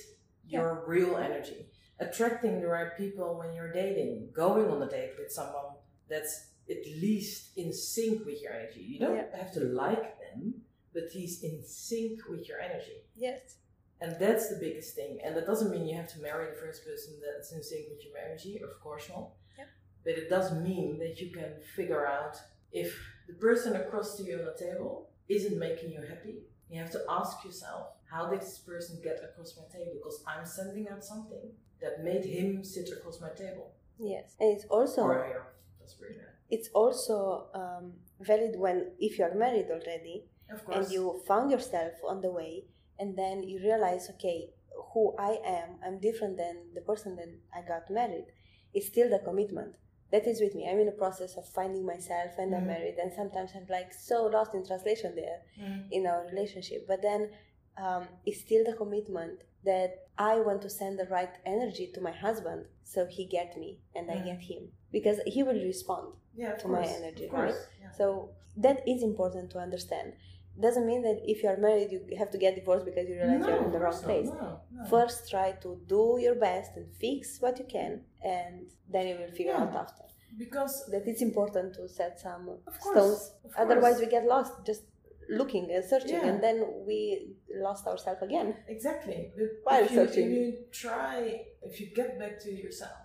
your 0.47 0.85
real 0.87 1.17
energy. 1.17 1.71
Attracting 2.01 2.61
the 2.61 2.67
right 2.67 2.97
people 2.97 3.39
when 3.39 3.55
you're 3.55 3.73
dating, 3.73 4.31
going 4.33 4.69
on 4.69 4.83
a 4.83 4.89
date 4.89 5.13
with 5.19 5.31
someone 5.33 5.77
that's 6.09 6.51
at 6.69 6.85
least 6.87 7.57
in 7.57 7.73
sync 7.73 8.25
with 8.27 8.41
your 8.43 8.53
energy. 8.53 8.81
You 8.81 8.99
don't 8.99 9.17
Yeah. 9.17 9.37
have 9.37 9.53
to 9.53 9.61
like 9.61 10.19
them, 10.19 10.64
but 10.95 11.05
he's 11.13 11.43
in 11.43 11.63
sync 11.65 12.21
with 12.29 12.49
your 12.49 12.61
energy. 12.61 12.99
Yes. 13.17 13.57
And 14.01 14.17
that's 14.19 14.49
the 14.49 14.57
biggest 14.57 14.95
thing. 14.95 15.19
And 15.25 15.37
that 15.37 15.47
doesn't 15.47 15.71
mean 15.71 15.87
you 15.87 15.97
have 15.97 16.13
to 16.15 16.21
marry 16.21 16.47
the 16.51 16.57
first 16.57 16.85
person 16.85 17.15
that's 17.25 17.53
in 17.53 17.63
sync 17.63 17.87
with 17.91 18.05
your 18.05 18.17
energy, 18.25 18.61
of 18.63 18.81
course 18.81 19.09
not. 19.09 19.31
Yep. 19.59 19.69
But 20.05 20.13
it 20.15 20.29
does 20.31 20.53
mean 20.53 20.99
that 20.99 21.21
you 21.21 21.31
can 21.31 21.53
figure 21.77 22.07
out 22.07 22.37
if 22.73 22.97
the 23.27 23.35
person 23.35 23.77
across 23.77 24.17
to 24.17 24.23
you 24.25 24.39
on 24.39 24.45
the 24.45 24.57
table 24.59 25.09
isn't 25.29 25.59
making 25.59 25.93
you 25.93 26.01
happy. 26.03 26.43
You 26.71 26.81
have 26.81 26.91
to 26.93 27.01
ask 27.09 27.45
yourself, 27.45 27.89
how 28.11 28.31
did 28.31 28.41
this 28.41 28.59
person 28.59 29.01
get 29.03 29.21
across 29.25 29.57
my 29.57 29.65
table? 29.73 29.93
Because 29.95 30.23
I'm 30.27 30.45
sending 30.45 30.89
out 30.89 31.05
something 31.05 31.51
that 31.81 32.03
made 32.03 32.25
him 32.25 32.65
sit 32.65 32.91
across 32.97 33.21
my 33.21 33.31
table. 33.31 33.73
Yes. 33.99 34.35
And 34.41 34.51
it's 34.55 34.65
also 34.67 35.03
Or. 35.03 35.47
That's 35.81 35.97
nice. 36.01 36.19
it's 36.51 36.69
also 36.75 37.47
um, 37.55 37.93
valid 38.21 38.59
when 38.59 38.93
if 38.99 39.19
you 39.19 39.25
are 39.25 39.35
married 39.35 39.67
already 39.71 40.25
Of 40.51 40.65
course. 40.65 40.77
and 40.87 40.93
you 40.93 41.21
found 41.27 41.51
yourself 41.51 41.93
on 42.07 42.21
the 42.21 42.31
way 42.31 42.65
and 42.99 43.17
then 43.17 43.43
you 43.43 43.59
realize 43.61 44.09
okay 44.11 44.51
who 44.93 45.15
i 45.19 45.39
am 45.45 45.71
i'm 45.85 45.99
different 45.99 46.37
than 46.37 46.57
the 46.75 46.81
person 46.81 47.17
that 47.17 47.29
i 47.55 47.61
got 47.67 47.91
married 47.91 48.27
it's 48.73 48.87
still 48.87 49.09
the 49.11 49.19
commitment 49.21 49.77
that 50.13 50.27
is 50.27 50.41
with 50.41 50.55
me 50.55 50.69
i'm 50.69 50.79
in 50.79 50.87
the 50.87 50.93
process 51.05 51.37
of 51.37 51.49
finding 51.49 51.85
myself 51.85 52.33
and 52.39 52.55
i'm 52.55 52.63
Mhm. 52.63 52.67
married 52.75 52.97
and 53.03 53.13
sometimes 53.13 53.51
i'm 53.57 53.67
like 53.69 53.93
so 53.93 54.27
lost 54.27 54.55
in 54.55 54.65
translation 54.65 55.15
there 55.17 55.41
Mm. 55.61 55.91
in 55.91 56.07
our 56.07 56.23
relationship 56.27 56.87
but 56.87 57.01
then 57.03 57.31
um, 57.77 58.07
it's 58.25 58.41
still 58.41 58.63
the 58.65 58.75
commitment 58.83 59.43
that 59.65 59.91
i 60.19 60.39
want 60.39 60.61
to 60.63 60.71
send 60.71 60.99
the 60.99 61.07
right 61.07 61.35
energy 61.45 61.87
to 61.95 62.01
my 62.01 62.13
husband 62.13 62.67
so 62.85 63.07
he 63.07 63.25
get 63.25 63.57
me 63.57 63.71
and 63.97 64.09
i 64.11 64.17
Mhm. 64.17 64.25
get 64.31 64.41
him 64.53 64.63
because 64.93 65.19
he 65.27 65.43
will 65.43 65.61
respond 65.73 66.13
Yeah, 66.37 66.55
to 66.63 66.69
my 66.69 66.85
energy, 66.99 67.27
right? 67.31 67.55
Yeah. 67.81 67.91
so 67.99 68.31
that 68.65 68.79
is 68.93 69.03
important 69.03 69.51
to 69.53 69.59
understand. 69.59 70.13
Doesn't 70.61 70.87
mean 70.87 71.03
that 71.03 71.19
if 71.25 71.43
you 71.43 71.49
are 71.49 71.57
married 71.57 71.91
you 71.91 72.01
have 72.17 72.31
to 72.31 72.39
get 72.39 72.55
divorced 72.55 72.85
because 72.87 73.09
you 73.09 73.17
realize 73.17 73.45
you're 73.47 73.65
in 73.65 73.73
the 73.73 73.79
wrong 73.79 73.93
course 73.93 74.03
place. 74.03 74.27
No, 74.29 74.61
no. 74.73 74.85
First, 74.89 75.29
try 75.31 75.53
to 75.63 75.81
do 75.89 76.19
your 76.21 76.37
best 76.37 76.77
and 76.77 76.87
fix 77.01 77.41
what 77.41 77.59
you 77.59 77.65
can, 77.65 78.03
and 78.23 78.71
then 78.89 79.09
you 79.09 79.17
will 79.21 79.31
figure 79.33 79.53
Yeah. 79.53 79.63
out 79.65 79.75
after. 79.75 80.05
because 80.37 80.87
That 80.91 81.07
it's 81.07 81.23
important 81.23 81.75
to 81.75 81.89
set 81.89 82.19
some 82.19 82.45
course, 82.47 82.81
stones. 82.91 83.33
Otherwise, 83.57 84.01
we 84.01 84.07
get 84.07 84.25
lost 84.27 84.53
just 84.67 84.83
looking 85.29 85.71
and 85.75 85.85
searching, 85.85 86.21
Yeah. 86.23 86.29
and 86.29 86.43
then 86.43 86.57
we 86.87 87.37
lost 87.67 87.87
ourselves 87.87 88.21
again. 88.23 88.57
Exactly. 88.69 89.33
While 89.65 89.85
if, 89.85 89.93
you, 89.93 90.03
if 90.03 90.17
you 90.17 90.65
try, 90.73 91.47
if 91.63 91.81
you 91.81 91.87
get 91.95 92.19
back 92.19 92.41
to 92.41 92.51
yourself, 92.53 92.99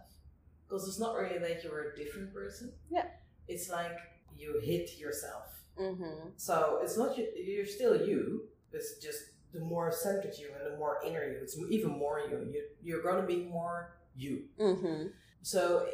because 0.68 0.88
it's 0.88 1.00
not 1.00 1.14
really 1.16 1.38
that 1.40 1.64
you're 1.64 1.92
a 1.92 1.96
different 1.96 2.34
person. 2.34 2.74
Yeah. 2.90 3.08
It's 3.48 3.70
like 3.70 3.98
you 4.38 4.60
hit 4.64 4.98
yourself. 4.98 5.59
Mm-hmm. 5.80 6.30
So 6.38 6.80
it's 6.84 6.98
not 6.98 7.18
you, 7.18 7.28
you're 7.36 7.66
still 7.66 7.96
you. 8.08 8.44
It's 8.72 8.98
just 8.98 9.20
the 9.54 9.60
more 9.62 9.92
centered 9.92 10.34
you 10.38 10.50
and 10.58 10.74
the 10.74 10.78
more 10.78 10.98
inner 11.06 11.24
you. 11.24 11.38
It's 11.42 11.58
even 11.70 11.92
more 11.98 12.20
you. 12.30 12.38
you 12.54 12.64
you're 12.84 13.02
going 13.02 13.22
to 13.22 13.28
be 13.28 13.44
more 13.46 13.96
you. 14.16 14.44
Mm-hmm. 14.60 15.08
So 15.42 15.88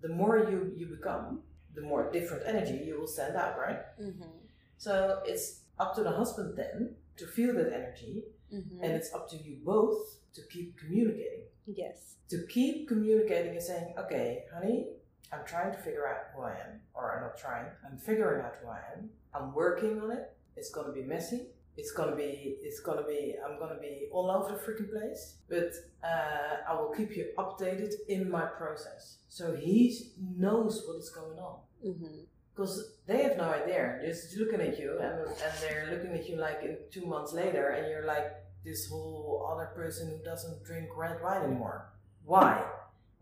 the 0.00 0.08
more 0.08 0.38
you 0.50 0.72
you 0.76 0.86
become, 0.86 1.40
the 1.74 1.82
more 1.82 2.10
different 2.12 2.42
energy 2.46 2.84
you 2.86 2.98
will 3.00 3.06
send 3.20 3.36
out, 3.36 3.58
right? 3.58 3.80
Mm-hmm. 4.00 4.30
So 4.78 5.20
it's 5.26 5.60
up 5.78 5.94
to 5.96 6.02
the 6.02 6.10
husband 6.10 6.56
then 6.56 6.94
to 7.16 7.26
feel 7.26 7.54
that 7.54 7.72
energy, 7.72 8.22
Mm-hmm. 8.52 8.84
and 8.84 8.92
it's 8.92 9.14
up 9.14 9.30
to 9.30 9.36
you 9.36 9.56
both 9.64 9.98
to 10.34 10.42
keep 10.52 10.76
communicating. 10.78 11.44
yes. 11.66 12.16
To 12.28 12.44
keep 12.54 12.86
communicating 12.86 13.52
and 13.52 13.62
saying, 13.62 13.94
okay, 13.98 14.44
honey, 14.52 14.88
I'm 15.32 15.44
trying 15.46 15.72
to 15.72 15.78
figure 15.78 16.06
out 16.06 16.26
who 16.34 16.42
I 16.42 16.50
am, 16.50 16.80
or 16.94 17.14
I'm 17.14 17.22
not 17.22 17.38
trying. 17.38 17.66
I'm 17.84 17.96
figuring 17.96 18.44
out 18.44 18.54
who 18.62 18.68
I 18.68 18.80
am. 18.96 19.08
I'm 19.34 19.54
working 19.54 20.00
on 20.00 20.10
it. 20.10 20.32
It's 20.56 20.70
gonna 20.70 20.92
be 20.92 21.02
messy. 21.02 21.46
It's 21.76 21.92
gonna 21.92 22.14
be. 22.14 22.58
It's 22.62 22.80
gonna 22.80 23.06
be. 23.06 23.34
I'm 23.44 23.58
gonna 23.58 23.80
be 23.80 24.08
all 24.12 24.30
over 24.30 24.52
the 24.52 24.60
freaking 24.60 24.90
place. 24.90 25.36
But 25.48 25.72
uh, 26.04 26.70
I 26.70 26.74
will 26.74 26.92
keep 26.94 27.16
you 27.16 27.28
updated 27.38 27.94
in 28.08 28.30
my 28.30 28.44
process, 28.44 29.18
so 29.28 29.56
he 29.56 29.98
knows 30.36 30.84
what 30.86 30.98
is 30.98 31.08
going 31.08 31.38
on. 31.38 31.60
Mm-hmm. 31.86 32.24
Because 32.54 32.96
they 33.06 33.22
have 33.22 33.38
no 33.38 33.44
idea. 33.44 33.98
They're 34.02 34.10
just 34.10 34.36
looking 34.36 34.60
at 34.60 34.78
you, 34.78 34.98
and, 35.00 35.20
and 35.26 35.54
they're 35.62 35.88
looking 35.90 36.12
at 36.12 36.28
you 36.28 36.36
like 36.36 36.60
in 36.62 36.76
two 36.90 37.06
months 37.06 37.32
later, 37.32 37.70
and 37.70 37.88
you're 37.88 38.04
like 38.04 38.34
this 38.62 38.90
whole 38.90 39.48
other 39.50 39.70
person 39.74 40.10
who 40.10 40.22
doesn't 40.22 40.62
drink 40.62 40.90
red 40.94 41.22
wine 41.22 41.42
anymore. 41.42 41.86
Why? 42.24 42.62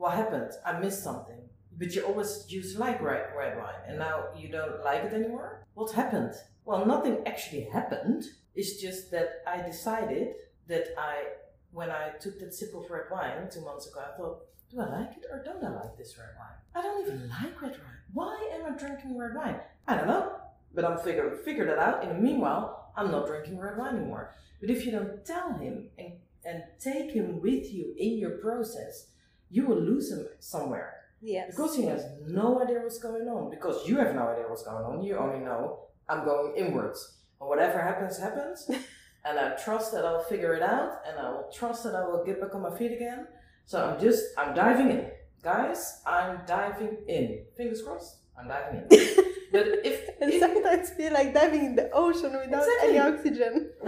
what 0.01 0.15
happened? 0.15 0.51
I 0.65 0.81
missed 0.81 1.05
something. 1.05 1.37
But 1.81 1.95
you 1.95 2.03
always 2.03 2.45
used 2.47 2.77
to 2.77 2.81
like 2.81 3.01
red, 3.01 3.29
red 3.35 3.57
wine, 3.57 3.83
and 3.89 3.99
now 3.99 4.25
you 4.37 4.49
don't 4.51 4.85
like 4.85 5.03
it 5.03 5.15
anymore? 5.15 5.67
What 5.73 5.91
happened? 5.93 6.35
Well, 6.67 6.85
nothing 6.85 7.23
actually 7.25 7.63
happened. 7.73 8.25
It's 8.55 8.83
just 8.83 9.11
that 9.13 9.43
I 9.47 9.63
decided 9.63 10.35
that 10.69 10.89
I, 10.99 11.25
when 11.73 11.91
I 11.91 12.11
took 12.21 12.39
that 12.41 12.53
sip 12.53 12.75
of 12.75 12.91
red 12.91 13.05
wine 13.11 13.49
two 13.51 13.63
months 13.63 13.89
ago, 13.89 14.01
I 14.01 14.15
thought, 14.15 14.43
do 14.71 14.79
I 14.79 15.01
like 15.01 15.17
it 15.17 15.25
or 15.33 15.43
don't 15.43 15.65
I 15.65 15.71
like 15.71 15.97
this 15.97 16.19
red 16.19 16.29
wine? 16.39 16.59
I 16.75 16.83
don't 16.83 17.01
even 17.01 17.31
like 17.31 17.63
red 17.63 17.73
wine. 17.73 18.01
Why 18.13 18.51
am 18.53 18.75
I 18.75 18.79
drinking 18.79 19.17
red 19.17 19.35
wine? 19.35 19.59
I 19.89 19.97
don't 19.97 20.07
know. 20.07 20.37
But 20.75 20.85
I'm 20.85 20.99
figure 20.99 21.31
figure 21.47 21.65
that 21.65 21.79
out. 21.79 22.03
In 22.03 22.11
the 22.11 22.15
meanwhile, 22.15 22.93
I'm 22.95 23.11
not 23.11 23.27
drinking 23.27 23.59
red 23.59 23.79
wine 23.79 23.97
anymore. 23.97 24.35
But 24.61 24.69
if 24.69 24.85
you 24.85 24.93
don't 24.93 25.25
tell 25.25 25.55
him 25.55 25.89
and, 25.99 26.13
and 26.45 26.63
take 26.79 27.11
him 27.11 27.41
with 27.41 27.73
you 27.73 27.95
in 27.97 28.19
your 28.19 28.39
process, 28.39 29.07
you 29.49 29.65
will 29.65 29.81
lose 29.81 30.13
him 30.13 30.27
somewhere. 30.39 31.00
Yes. 31.21 31.51
Because 31.51 31.77
he 31.77 31.85
has 31.85 32.05
no 32.27 32.63
idea 32.63 32.81
what's 32.81 32.99
going 32.99 33.29
on. 33.29 33.51
Because 33.51 33.87
you 33.87 33.97
have 33.99 34.15
no 34.15 34.29
idea 34.29 34.45
what's 34.49 34.63
going 34.63 34.85
on. 34.85 35.03
You 35.03 35.17
only 35.19 35.41
know 35.41 35.81
I'm 36.09 36.25
going 36.25 36.55
inwards. 36.57 37.19
And 37.41 37.49
whatever 37.49 37.79
happens, 37.79 38.19
happens. 38.19 38.69
and 39.25 39.39
I 39.39 39.57
trust 39.57 39.93
that 39.93 40.05
I'll 40.05 40.25
figure 40.25 40.55
it 40.55 40.63
out. 40.63 41.01
And 41.07 41.19
I 41.19 41.31
will 41.31 41.51
trust 41.53 41.85
that 41.85 41.95
I 41.95 42.07
will 42.07 42.25
get 42.25 42.41
back 42.41 42.55
on 42.55 42.63
my 42.63 42.77
feet 42.77 42.93
again. 42.93 43.27
So 43.67 43.85
I'm 43.85 44.01
just, 44.01 44.25
I'm 44.39 44.55
diving 44.55 44.91
in. 44.91 45.11
Guys, 45.43 46.03
I'm 46.07 46.41
diving 46.47 46.99
in. 47.09 47.45
Fingers 47.57 47.83
crossed, 47.83 48.17
I'm 48.39 48.49
diving 48.49 48.81
in. 48.81 48.89
but 49.53 49.67
if. 49.85 50.09
and 50.21 50.33
if, 50.33 50.41
sometimes 50.41 50.91
feel 50.91 51.13
like 51.15 51.33
diving 51.33 51.65
in 51.65 51.75
the 51.77 51.91
ocean 51.93 52.33
without 52.33 52.63
Exactly. 52.63 52.89
any 52.89 52.99
oxygen. 52.99 53.71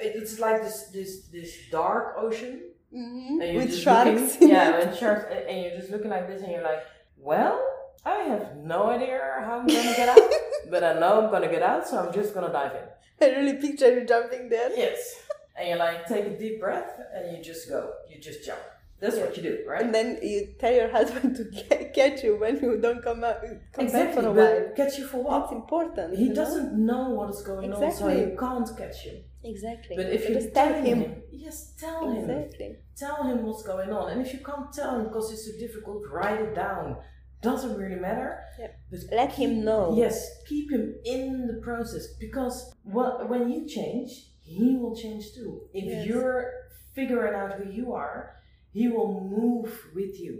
it's 0.00 0.38
like 0.38 0.62
this, 0.62 0.88
this, 0.92 1.28
this 1.28 1.56
dark 1.70 2.14
ocean 2.18 2.67
Mm-hmm. 2.94 3.38
With 3.56 3.76
sharks. 3.76 4.34
looking- 4.34 4.48
yeah, 4.48 4.78
with 4.78 4.96
sharks, 4.98 5.26
and- 5.48 5.62
you're 5.62 5.76
just 5.78 5.90
looking 5.90 6.10
like 6.10 6.26
this, 6.28 6.42
and 6.42 6.52
you're 6.52 6.62
like, 6.62 6.82
well, 7.18 7.62
I 8.04 8.16
have 8.30 8.56
no 8.56 8.88
idea 8.88 9.20
how 9.44 9.58
I'm 9.60 9.66
gonna 9.66 9.94
get 9.96 10.08
out, 10.08 10.30
but 10.70 10.82
I 10.84 10.98
know 10.98 11.20
I'm 11.22 11.30
gonna 11.30 11.48
get 11.50 11.62
out, 11.62 11.86
so 11.86 11.98
I'm 11.98 12.12
just 12.12 12.32
gonna 12.34 12.52
dive 12.52 12.72
in. 12.72 12.86
I 13.20 13.36
really 13.36 13.54
picture 13.60 13.92
you 13.98 14.06
jumping 14.06 14.48
there. 14.48 14.70
Yes. 14.76 15.22
And 15.58 15.68
you're 15.68 15.78
like 15.78 16.06
take 16.06 16.24
a 16.26 16.38
deep 16.38 16.60
breath, 16.60 16.92
and 17.14 17.36
you 17.36 17.42
just 17.42 17.68
go, 17.68 17.92
you 18.08 18.20
just 18.20 18.44
jump. 18.46 18.60
That's 19.00 19.16
what 19.16 19.36
you 19.36 19.42
do, 19.44 19.58
right? 19.66 19.82
And 19.82 19.94
then 19.94 20.18
you 20.22 20.54
tell 20.58 20.72
your 20.72 20.90
husband 20.98 21.36
to 21.36 21.44
ca- 21.68 21.90
catch 21.94 22.24
you 22.24 22.36
when 22.36 22.58
you 22.60 22.78
don't 22.80 23.02
come 23.02 23.22
out, 23.22 23.36
come 23.72 23.86
back 23.86 24.12
for 24.14 24.26
a 24.26 24.32
while. 24.32 24.72
catch 24.76 24.98
you 24.98 25.06
for 25.06 25.22
what? 25.22 25.40
That's 25.42 25.52
important. 25.52 26.18
He 26.18 26.28
doesn't 26.32 26.72
know 26.74 27.10
what 27.10 27.30
is 27.30 27.42
going 27.42 27.72
on, 27.72 27.78
so 27.80 27.86
Exactly. 28.08 28.30
he 28.32 28.36
can't 28.36 28.68
catch 28.76 29.04
you. 29.06 29.22
Exactly. 29.44 29.94
But 29.96 30.06
if 30.06 30.24
So 30.24 30.28
you 30.30 30.50
tell 30.50 30.74
him. 30.82 31.22
yes, 31.32 31.74
tell 31.78 32.10
him. 32.10 32.28
Exactly. 32.28 32.76
tell 32.96 33.22
him 33.22 33.44
what's 33.46 33.62
going 33.62 33.92
on. 33.92 34.10
And 34.10 34.20
if 34.26 34.32
you 34.32 34.40
can't 34.40 34.72
tell 34.72 34.96
him 34.98 35.04
because 35.04 35.30
it's 35.32 35.44
too 35.46 35.56
difficult, 35.64 36.02
write 36.10 36.40
it 36.40 36.54
down. 36.56 36.96
Doesn't 37.40 37.76
really 37.76 38.00
matter. 38.00 38.40
Yep. 38.58 38.78
But 38.90 39.00
Let 39.12 39.32
him 39.32 39.64
know. 39.64 39.94
Yes, 39.96 40.28
keep 40.48 40.72
him 40.72 40.96
in 41.04 41.46
the 41.46 41.60
process 41.62 42.08
because 42.18 42.74
what, 42.82 43.28
when 43.28 43.48
you 43.52 43.64
change, 43.68 44.10
he 44.42 44.74
will 44.76 44.96
change 44.96 45.32
too. 45.36 45.68
If 45.72 45.84
Yes. 45.84 46.06
you're 46.08 46.50
figuring 46.96 47.34
out 47.36 47.52
who 47.60 47.70
you 47.70 47.92
are, 47.92 48.34
he 48.78 48.86
will 48.94 49.14
move 49.38 49.70
with 49.98 50.14
you. 50.24 50.34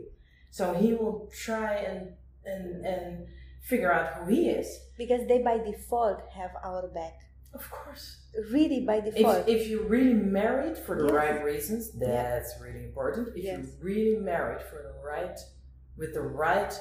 So 0.59 0.65
he 0.83 0.91
will 0.99 1.19
try 1.47 1.73
and 1.91 2.01
and 2.53 2.65
and 2.93 3.09
figure 3.71 3.93
out 3.97 4.07
who 4.15 4.25
he 4.35 4.43
is. 4.61 4.69
Because 5.03 5.23
they 5.31 5.39
by 5.51 5.57
default 5.71 6.19
have 6.39 6.53
our 6.69 6.85
back. 6.99 7.17
Of 7.59 7.65
course. 7.79 8.07
Really 8.57 8.81
by 8.91 8.99
default. 9.07 9.49
If, 9.49 9.57
if 9.57 9.63
you're 9.71 9.89
really 9.99 10.19
married 10.41 10.77
for 10.87 10.95
the 11.01 11.07
Yes. 11.09 11.21
right 11.23 11.39
reasons, 11.53 11.83
Yeah. 11.95 12.09
that's 12.33 12.53
really 12.65 12.83
important. 12.91 13.25
If 13.39 13.45
Yes. 13.45 13.59
you're 13.59 13.85
really 13.91 14.17
married 14.33 14.63
for 14.71 14.79
the 14.89 14.95
right, 15.13 15.39
with 16.01 16.13
the 16.19 16.27
right 16.47 16.73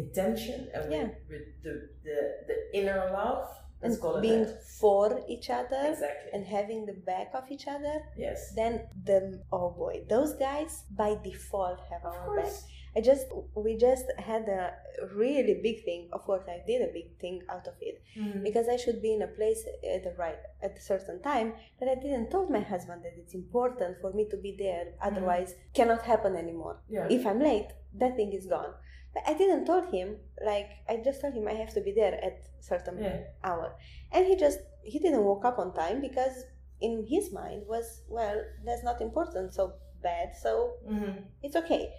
intention 0.00 0.58
and 0.74 0.84
Yeah. 0.92 1.02
with, 1.04 1.14
with 1.30 1.46
the, 1.64 1.74
the, 2.06 2.18
the 2.48 2.58
inner 2.78 3.00
love, 3.20 3.46
let's 3.82 3.98
and 3.98 4.22
being 4.22 4.44
that. 4.46 4.62
for 4.80 5.20
each 5.28 5.48
other 5.50 5.82
Exactly. 5.92 6.30
and 6.32 6.44
having 6.46 6.86
the 6.86 6.92
back 6.94 7.28
of 7.34 7.44
each 7.50 7.66
other, 7.68 8.02
yes. 8.16 8.52
then 8.54 8.72
the 9.04 9.40
oh 9.52 9.70
boy, 9.70 10.02
those 10.08 10.32
guys 10.34 10.84
by 10.90 11.16
default 11.22 11.80
have 11.90 12.04
our 12.04 12.36
back. 12.36 12.52
I 12.96 13.02
just 13.02 13.26
we 13.54 13.76
just 13.76 14.06
had 14.18 14.48
a 14.48 14.72
really 15.14 15.60
big 15.62 15.84
thing. 15.84 16.08
Of 16.14 16.22
course, 16.22 16.44
I 16.48 16.62
did 16.66 16.80
a 16.80 16.90
big 16.98 17.18
thing 17.22 17.42
out 17.50 17.66
of 17.68 17.74
it 17.88 17.96
Mhm. 18.18 18.42
because 18.42 18.68
I 18.74 18.76
should 18.76 19.02
be 19.02 19.12
in 19.12 19.20
a 19.20 19.26
place 19.38 19.62
at 19.94 20.02
the 20.06 20.14
right 20.16 20.38
at 20.62 20.78
a 20.78 20.80
certain 20.80 21.20
time 21.20 21.48
that 21.78 21.88
I 21.90 21.96
didn't 21.96 22.30
told 22.30 22.48
my 22.48 22.60
husband 22.60 23.02
that 23.04 23.12
it's 23.18 23.34
important 23.34 23.98
for 24.00 24.10
me 24.14 24.24
to 24.30 24.38
be 24.38 24.52
there. 24.64 24.94
Otherwise, 25.02 25.54
cannot 25.74 26.02
happen 26.12 26.36
anymore. 26.36 26.76
Yeah. 26.88 27.06
If 27.10 27.26
I'm 27.26 27.40
late, 27.40 27.68
that 28.00 28.16
thing 28.16 28.32
is 28.32 28.46
gone. 28.46 28.72
But 29.16 29.24
I 29.26 29.32
didn't 29.32 29.64
told 29.64 29.86
him 29.94 30.16
like 30.44 30.68
I 30.90 30.98
just 31.02 31.22
told 31.22 31.32
him 31.32 31.48
I 31.48 31.54
have 31.54 31.72
to 31.72 31.80
be 31.80 31.92
there 31.92 32.22
at 32.22 32.36
certain 32.60 32.98
yeah. 33.02 33.20
hour, 33.42 33.74
and 34.12 34.26
he 34.26 34.36
just 34.36 34.58
he 34.82 34.98
didn't 34.98 35.24
woke 35.24 35.46
up 35.46 35.58
on 35.58 35.72
time 35.72 36.02
because 36.02 36.44
in 36.82 37.06
his 37.08 37.32
mind 37.32 37.62
was 37.66 38.02
well 38.08 38.36
that's 38.62 38.84
not 38.84 39.00
important 39.00 39.54
so 39.54 39.72
bad 40.02 40.36
so 40.36 40.74
Mhm. 40.86 41.24
it's 41.42 41.56
okay. 41.56 41.94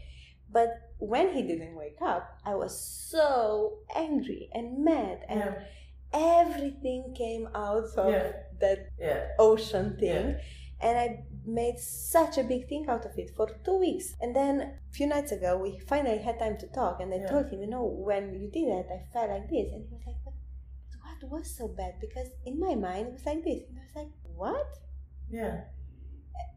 But 0.49 0.69
when 0.99 1.33
he 1.33 1.41
didn't 1.41 1.75
wake 1.75 2.01
up, 2.01 2.23
I 2.45 2.53
was 2.55 2.73
so 2.79 3.79
angry 3.95 4.49
and 4.53 4.85
mad, 4.85 5.25
and 5.27 5.39
Yeah. 5.39 5.63
everything 6.13 7.13
came 7.15 7.49
out 7.53 7.89
of 7.97 8.13
Yeah. 8.13 8.31
that 8.59 8.79
ocean 9.39 9.97
thing. 9.97 10.39
And 10.79 10.97
I 11.05 11.25
made 11.47 11.79
such 11.79 12.37
a 12.37 12.43
big 12.43 12.67
thing 12.67 12.87
out 12.89 13.05
of 13.05 13.17
it 13.17 13.31
for 13.35 13.47
two 13.63 13.77
weeks. 13.77 14.15
And 14.21 14.35
then 14.35 14.61
a 14.61 14.71
few 14.91 15.07
nights 15.07 15.31
ago, 15.31 15.57
we 15.57 15.79
finally 15.79 16.17
had 16.19 16.37
time 16.39 16.57
to 16.59 16.67
talk. 16.67 16.99
And 16.99 17.13
I 17.13 17.17
Yeah. 17.17 17.27
told 17.27 17.49
him, 17.49 17.61
you 17.61 17.67
know, 17.67 17.85
when 17.85 18.33
you 18.39 18.47
did 18.49 18.67
that, 18.69 18.87
I 18.91 18.99
felt 19.13 19.29
like 19.29 19.49
this. 19.49 19.71
And 19.71 19.85
he 19.87 19.93
was 19.95 20.05
like, 20.05 20.17
but 20.25 20.33
what 21.01 21.31
was 21.39 21.49
so 21.49 21.67
bad? 21.69 21.93
Because 22.01 22.29
in 22.45 22.59
my 22.59 22.75
mind, 22.75 23.07
it 23.07 23.13
was 23.13 23.25
like 23.25 23.43
this. 23.43 23.63
And 23.69 23.79
I 23.79 23.83
was 23.85 23.95
like, 23.95 24.11
what? 24.35 24.67
Yeah. 25.29 25.61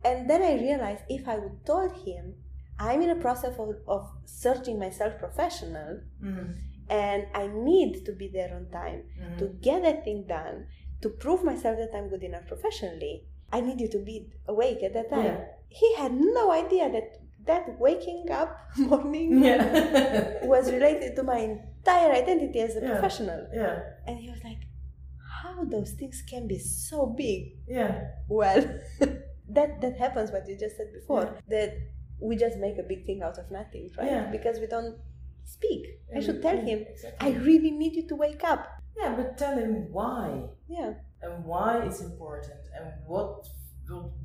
And 0.04 0.28
then 0.28 0.42
I 0.42 0.54
realized 0.54 1.04
if 1.08 1.28
I 1.28 1.38
would 1.38 1.64
told 1.64 1.92
him, 2.06 2.34
I'm 2.78 3.02
in 3.02 3.10
a 3.10 3.16
process 3.16 3.58
of, 3.58 3.76
of 3.86 4.10
searching 4.24 4.78
myself 4.78 5.18
professional 5.18 6.00
Mhm. 6.22 6.56
and 6.88 7.26
I 7.34 7.46
need 7.46 8.04
to 8.06 8.12
be 8.12 8.28
there 8.28 8.54
on 8.54 8.70
time 8.70 9.04
Mhm. 9.20 9.38
to 9.38 9.46
get 9.60 9.82
that 9.82 10.02
thing 10.04 10.24
done, 10.26 10.66
to 11.02 11.08
prove 11.10 11.44
myself 11.44 11.76
that 11.78 11.94
I'm 11.94 12.08
good 12.08 12.24
enough 12.24 12.46
professionally. 12.46 13.26
I 13.52 13.60
need 13.60 13.80
you 13.80 13.88
to 13.88 13.98
be 13.98 14.28
awake 14.46 14.82
at 14.82 14.94
that 14.94 15.10
time. 15.10 15.24
Yeah. 15.24 15.44
He 15.68 15.94
had 15.96 16.12
no 16.12 16.50
idea 16.52 16.90
that 16.90 17.16
that 17.46 17.78
waking 17.80 18.26
up 18.30 18.56
morning 18.78 19.42
Yeah. 19.42 20.44
was 20.52 20.70
related 20.70 21.16
to 21.16 21.22
my 21.22 21.38
entire 21.38 22.12
identity 22.12 22.60
as 22.60 22.76
a 22.76 22.80
Yeah. 22.80 22.92
professional. 22.92 23.48
yeah. 23.52 23.80
And 24.06 24.18
he 24.18 24.30
was 24.30 24.42
like, 24.44 24.62
How 25.42 25.64
those 25.64 25.92
things 25.92 26.22
can 26.28 26.46
be 26.46 26.58
so 26.58 27.06
big? 27.06 27.56
Yeah. 27.66 27.92
Well, 28.28 28.60
that 29.56 29.80
that 29.80 29.96
happens 29.98 30.30
what 30.30 30.46
you 30.48 30.56
just 30.56 30.76
said 30.76 30.92
before. 30.92 31.38
That 31.48 31.70
we 32.20 32.36
just 32.36 32.58
make 32.58 32.76
a 32.78 32.82
big 32.92 33.06
thing 33.06 33.22
out 33.22 33.38
of 33.38 33.50
nothing, 33.50 33.90
right? 33.98 34.10
Yeah. 34.10 34.30
Because 34.30 34.60
we 34.60 34.66
don't 34.66 34.96
speak. 35.44 35.82
I 36.14 36.20
should 36.20 36.42
tell 36.42 36.56
him, 36.58 36.84
Exactly. 36.88 37.20
I 37.26 37.30
really 37.38 37.70
need 37.70 37.94
you 37.96 38.06
to 38.08 38.16
wake 38.16 38.44
up. 38.44 38.68
Yeah, 38.96 39.14
but 39.16 39.38
tell 39.38 39.56
him 39.56 39.88
why. 39.90 40.44
Yeah. 40.68 40.92
And 41.22 41.44
why 41.44 41.82
it's 41.86 42.00
important 42.00 42.60
and 42.76 42.86
what 43.06 43.46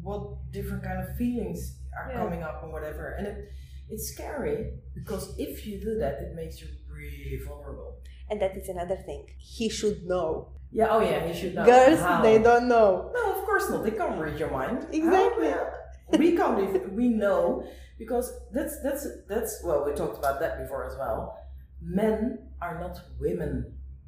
what, 0.04 0.52
different 0.52 0.84
kind 0.84 1.00
of 1.04 1.16
feelings 1.18 1.78
are 1.98 2.12
Yeah. 2.12 2.18
coming 2.22 2.44
up 2.44 2.62
and 2.64 2.72
whatever 2.72 3.16
and 3.18 3.26
it 3.28 3.52
it's 3.90 4.12
scary 4.14 4.74
because 4.94 5.34
if 5.40 5.66
you 5.66 5.80
do 5.80 5.98
that 6.00 6.16
it 6.22 6.36
makes 6.36 6.62
you 6.62 6.68
really 6.98 7.40
vulnerable 7.48 7.98
And 8.30 8.40
that 8.42 8.56
is 8.58 8.70
another 8.70 8.98
thing. 9.08 9.24
He 9.38 9.68
should 9.70 10.00
know. 10.12 10.30
yeah 10.72 10.88
oh 10.94 11.02
yeah 11.10 11.20
He 11.28 11.34
should 11.40 11.54
know 11.56 11.66
Girls, 11.66 12.00
How? 12.00 12.22
they 12.22 12.38
don't 12.50 12.68
know. 12.68 13.12
no 13.18 13.24
of 13.36 13.42
course 13.46 13.70
not 13.72 13.84
they 13.86 13.92
can't 14.02 14.20
read 14.20 14.38
your 14.40 14.52
mind 14.52 14.78
How? 14.84 14.90
Exactly. 15.00 15.52
we 16.22 16.30
can't 16.40 16.60
even, 16.66 16.82
we 17.00 17.08
know 17.24 17.66
because 17.98 18.28
that's 18.56 18.76
that's 18.86 19.04
that's 19.32 19.54
well 19.66 19.80
we 19.86 19.92
talked 19.94 20.18
about 20.20 20.38
that 20.44 20.54
before 20.62 20.84
as 20.90 20.96
well 21.02 21.20
men 21.82 22.20
are 22.62 22.80
not 22.80 22.96
women 23.20 23.54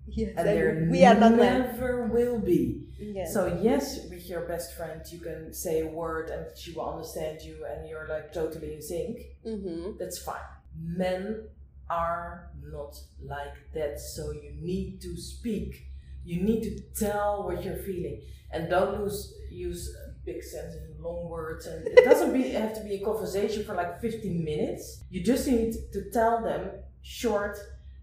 Yes, 0.07 0.33
and 0.37 0.47
there 0.47 0.87
we 0.89 1.03
are 1.05 1.15
not 1.15 1.33
never 1.33 2.07
will 2.07 2.39
be 2.39 2.87
Yes. 2.99 3.33
So 3.33 3.59
yes, 3.61 4.07
with 4.09 4.27
your 4.27 4.41
best 4.41 4.75
friend, 4.75 5.01
you 5.11 5.19
can 5.19 5.53
say 5.53 5.81
a 5.81 5.87
word 5.87 6.29
and 6.29 6.45
she 6.57 6.71
will 6.71 6.89
understand 6.89 7.41
you, 7.41 7.65
and 7.69 7.87
you're 7.87 8.07
like 8.07 8.33
totally 8.33 8.73
in 8.73 8.81
sync. 8.81 9.19
mm-hmm. 9.45 9.97
That's 9.99 10.19
fine. 10.19 10.49
Men 10.79 11.43
are 11.89 12.51
not 12.63 12.99
like 13.23 13.55
that. 13.73 13.99
So 13.99 14.31
you 14.31 14.51
need 14.59 15.01
to 15.01 15.15
speak. 15.17 15.87
You 16.25 16.41
need 16.41 16.63
to 16.63 16.81
tell 17.05 17.43
what 17.43 17.63
you're 17.63 17.77
feeling, 17.77 18.21
and 18.51 18.69
don't 18.69 18.99
lose 18.99 19.33
use 19.51 19.95
big 20.25 20.43
sentences, 20.43 20.99
long 20.99 21.29
words, 21.29 21.67
and 21.67 21.87
it 21.87 22.03
doesn't 22.03 22.33
be 22.33 22.49
have 22.49 22.73
to 22.73 22.83
be 22.83 22.95
a 22.95 23.05
conversation 23.05 23.63
for 23.63 23.75
like 23.75 24.01
15 24.01 24.43
minutes. 24.43 25.03
You 25.09 25.23
just 25.23 25.47
need 25.47 25.73
to 25.93 26.09
tell 26.11 26.41
them 26.43 26.71
short, 27.01 27.57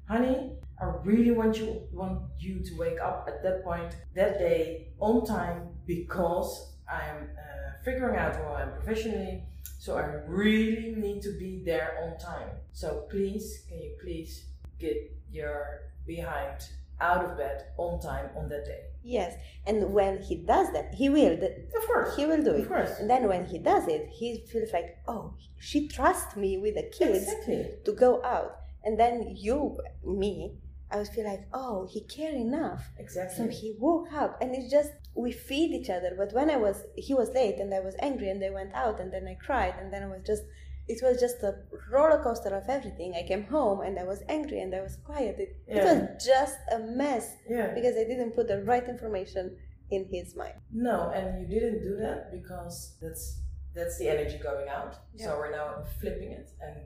honey. 0.08 0.52
I 0.80 0.86
really 1.04 1.30
want 1.30 1.58
you 1.58 1.82
want 1.92 2.22
you 2.38 2.60
to 2.60 2.76
wake 2.76 3.00
up 3.00 3.26
at 3.28 3.42
that 3.42 3.64
point 3.64 3.94
that 4.14 4.38
day 4.38 4.88
on 4.98 5.24
time 5.24 5.68
because 5.86 6.74
I'm 6.90 7.30
uh, 7.38 7.82
figuring 7.84 8.16
out 8.16 8.36
who 8.36 8.42
I 8.44 8.62
am 8.62 8.72
professionally. 8.72 9.44
So 9.78 9.96
I 9.98 10.06
really 10.26 10.94
need 10.96 11.22
to 11.22 11.38
be 11.38 11.62
there 11.64 11.98
on 12.02 12.18
time. 12.18 12.48
So 12.72 13.06
please, 13.10 13.64
can 13.68 13.78
you 13.78 13.96
please 14.02 14.46
get 14.78 14.96
your 15.30 15.82
behind 16.06 16.68
out 17.00 17.24
of 17.24 17.36
bed 17.36 17.66
on 17.76 18.00
time 18.00 18.30
on 18.36 18.48
that 18.48 18.64
day? 18.64 18.84
Yes, 19.02 19.34
and 19.66 19.92
when 19.92 20.22
he 20.22 20.36
does 20.36 20.72
that, 20.72 20.94
he 20.94 21.10
will. 21.10 21.34
Of 21.34 21.86
course, 21.86 22.16
he 22.16 22.24
will 22.24 22.42
do 22.42 22.52
it. 22.52 22.62
Of 22.62 22.68
course. 22.68 22.98
And 22.98 23.10
then 23.10 23.28
when 23.28 23.44
he 23.44 23.58
does 23.58 23.86
it, 23.86 24.08
he 24.10 24.44
feels 24.50 24.72
like, 24.72 24.96
oh, 25.06 25.34
she 25.58 25.88
trusts 25.88 26.36
me 26.36 26.56
with 26.56 26.74
the 26.76 26.84
kids 26.84 27.24
exactly. 27.24 27.68
to 27.84 27.92
go 27.92 28.24
out. 28.24 28.56
And 28.84 28.98
then 28.98 29.34
you, 29.36 29.78
me, 30.04 30.56
I 30.90 30.98
would 30.98 31.08
feel 31.08 31.24
like, 31.24 31.46
oh, 31.52 31.88
he 31.90 32.02
cared 32.02 32.34
enough. 32.34 32.90
Exactly. 32.98 33.36
So 33.36 33.50
he 33.50 33.74
woke 33.78 34.12
up, 34.12 34.38
and 34.40 34.54
it's 34.54 34.70
just 34.70 34.90
we 35.14 35.32
feed 35.32 35.72
each 35.72 35.90
other. 35.90 36.14
But 36.16 36.32
when 36.32 36.50
I 36.50 36.56
was, 36.56 36.82
he 36.96 37.14
was 37.14 37.30
late, 37.30 37.56
and 37.58 37.72
I 37.72 37.80
was 37.80 37.94
angry, 38.00 38.28
and 38.30 38.40
they 38.40 38.50
went 38.50 38.74
out, 38.74 39.00
and 39.00 39.12
then 39.12 39.26
I 39.26 39.34
cried, 39.34 39.74
and 39.80 39.92
then 39.92 40.02
I 40.02 40.06
was 40.06 40.22
just, 40.26 40.42
it 40.86 41.00
was 41.02 41.18
just 41.18 41.42
a 41.42 41.56
roller 41.90 42.22
coaster 42.22 42.54
of 42.54 42.68
everything. 42.68 43.14
I 43.16 43.26
came 43.26 43.44
home, 43.44 43.80
and 43.80 43.98
I 43.98 44.04
was 44.04 44.22
angry, 44.28 44.60
and 44.60 44.74
I 44.74 44.82
was 44.82 44.96
quiet. 45.04 45.36
It, 45.38 45.56
yeah. 45.66 45.76
it 45.76 45.84
was 45.84 46.24
just 46.24 46.58
a 46.72 46.78
mess. 46.78 47.36
Yeah. 47.48 47.72
Because 47.74 47.96
I 47.96 48.04
didn't 48.04 48.32
put 48.32 48.48
the 48.48 48.62
right 48.62 48.86
information 48.88 49.56
in 49.90 50.06
his 50.10 50.34
mind. 50.36 50.54
No, 50.72 51.10
and 51.10 51.40
you 51.40 51.60
didn't 51.60 51.82
do 51.82 51.96
that 51.96 52.32
because 52.32 52.96
that's 53.00 53.40
that's 53.74 53.98
the 53.98 54.08
energy 54.08 54.38
going 54.42 54.68
out. 54.68 54.96
Yeah. 55.14 55.26
So 55.26 55.38
we're 55.38 55.50
now 55.50 55.84
flipping 56.00 56.30
it 56.30 56.50
and 56.60 56.76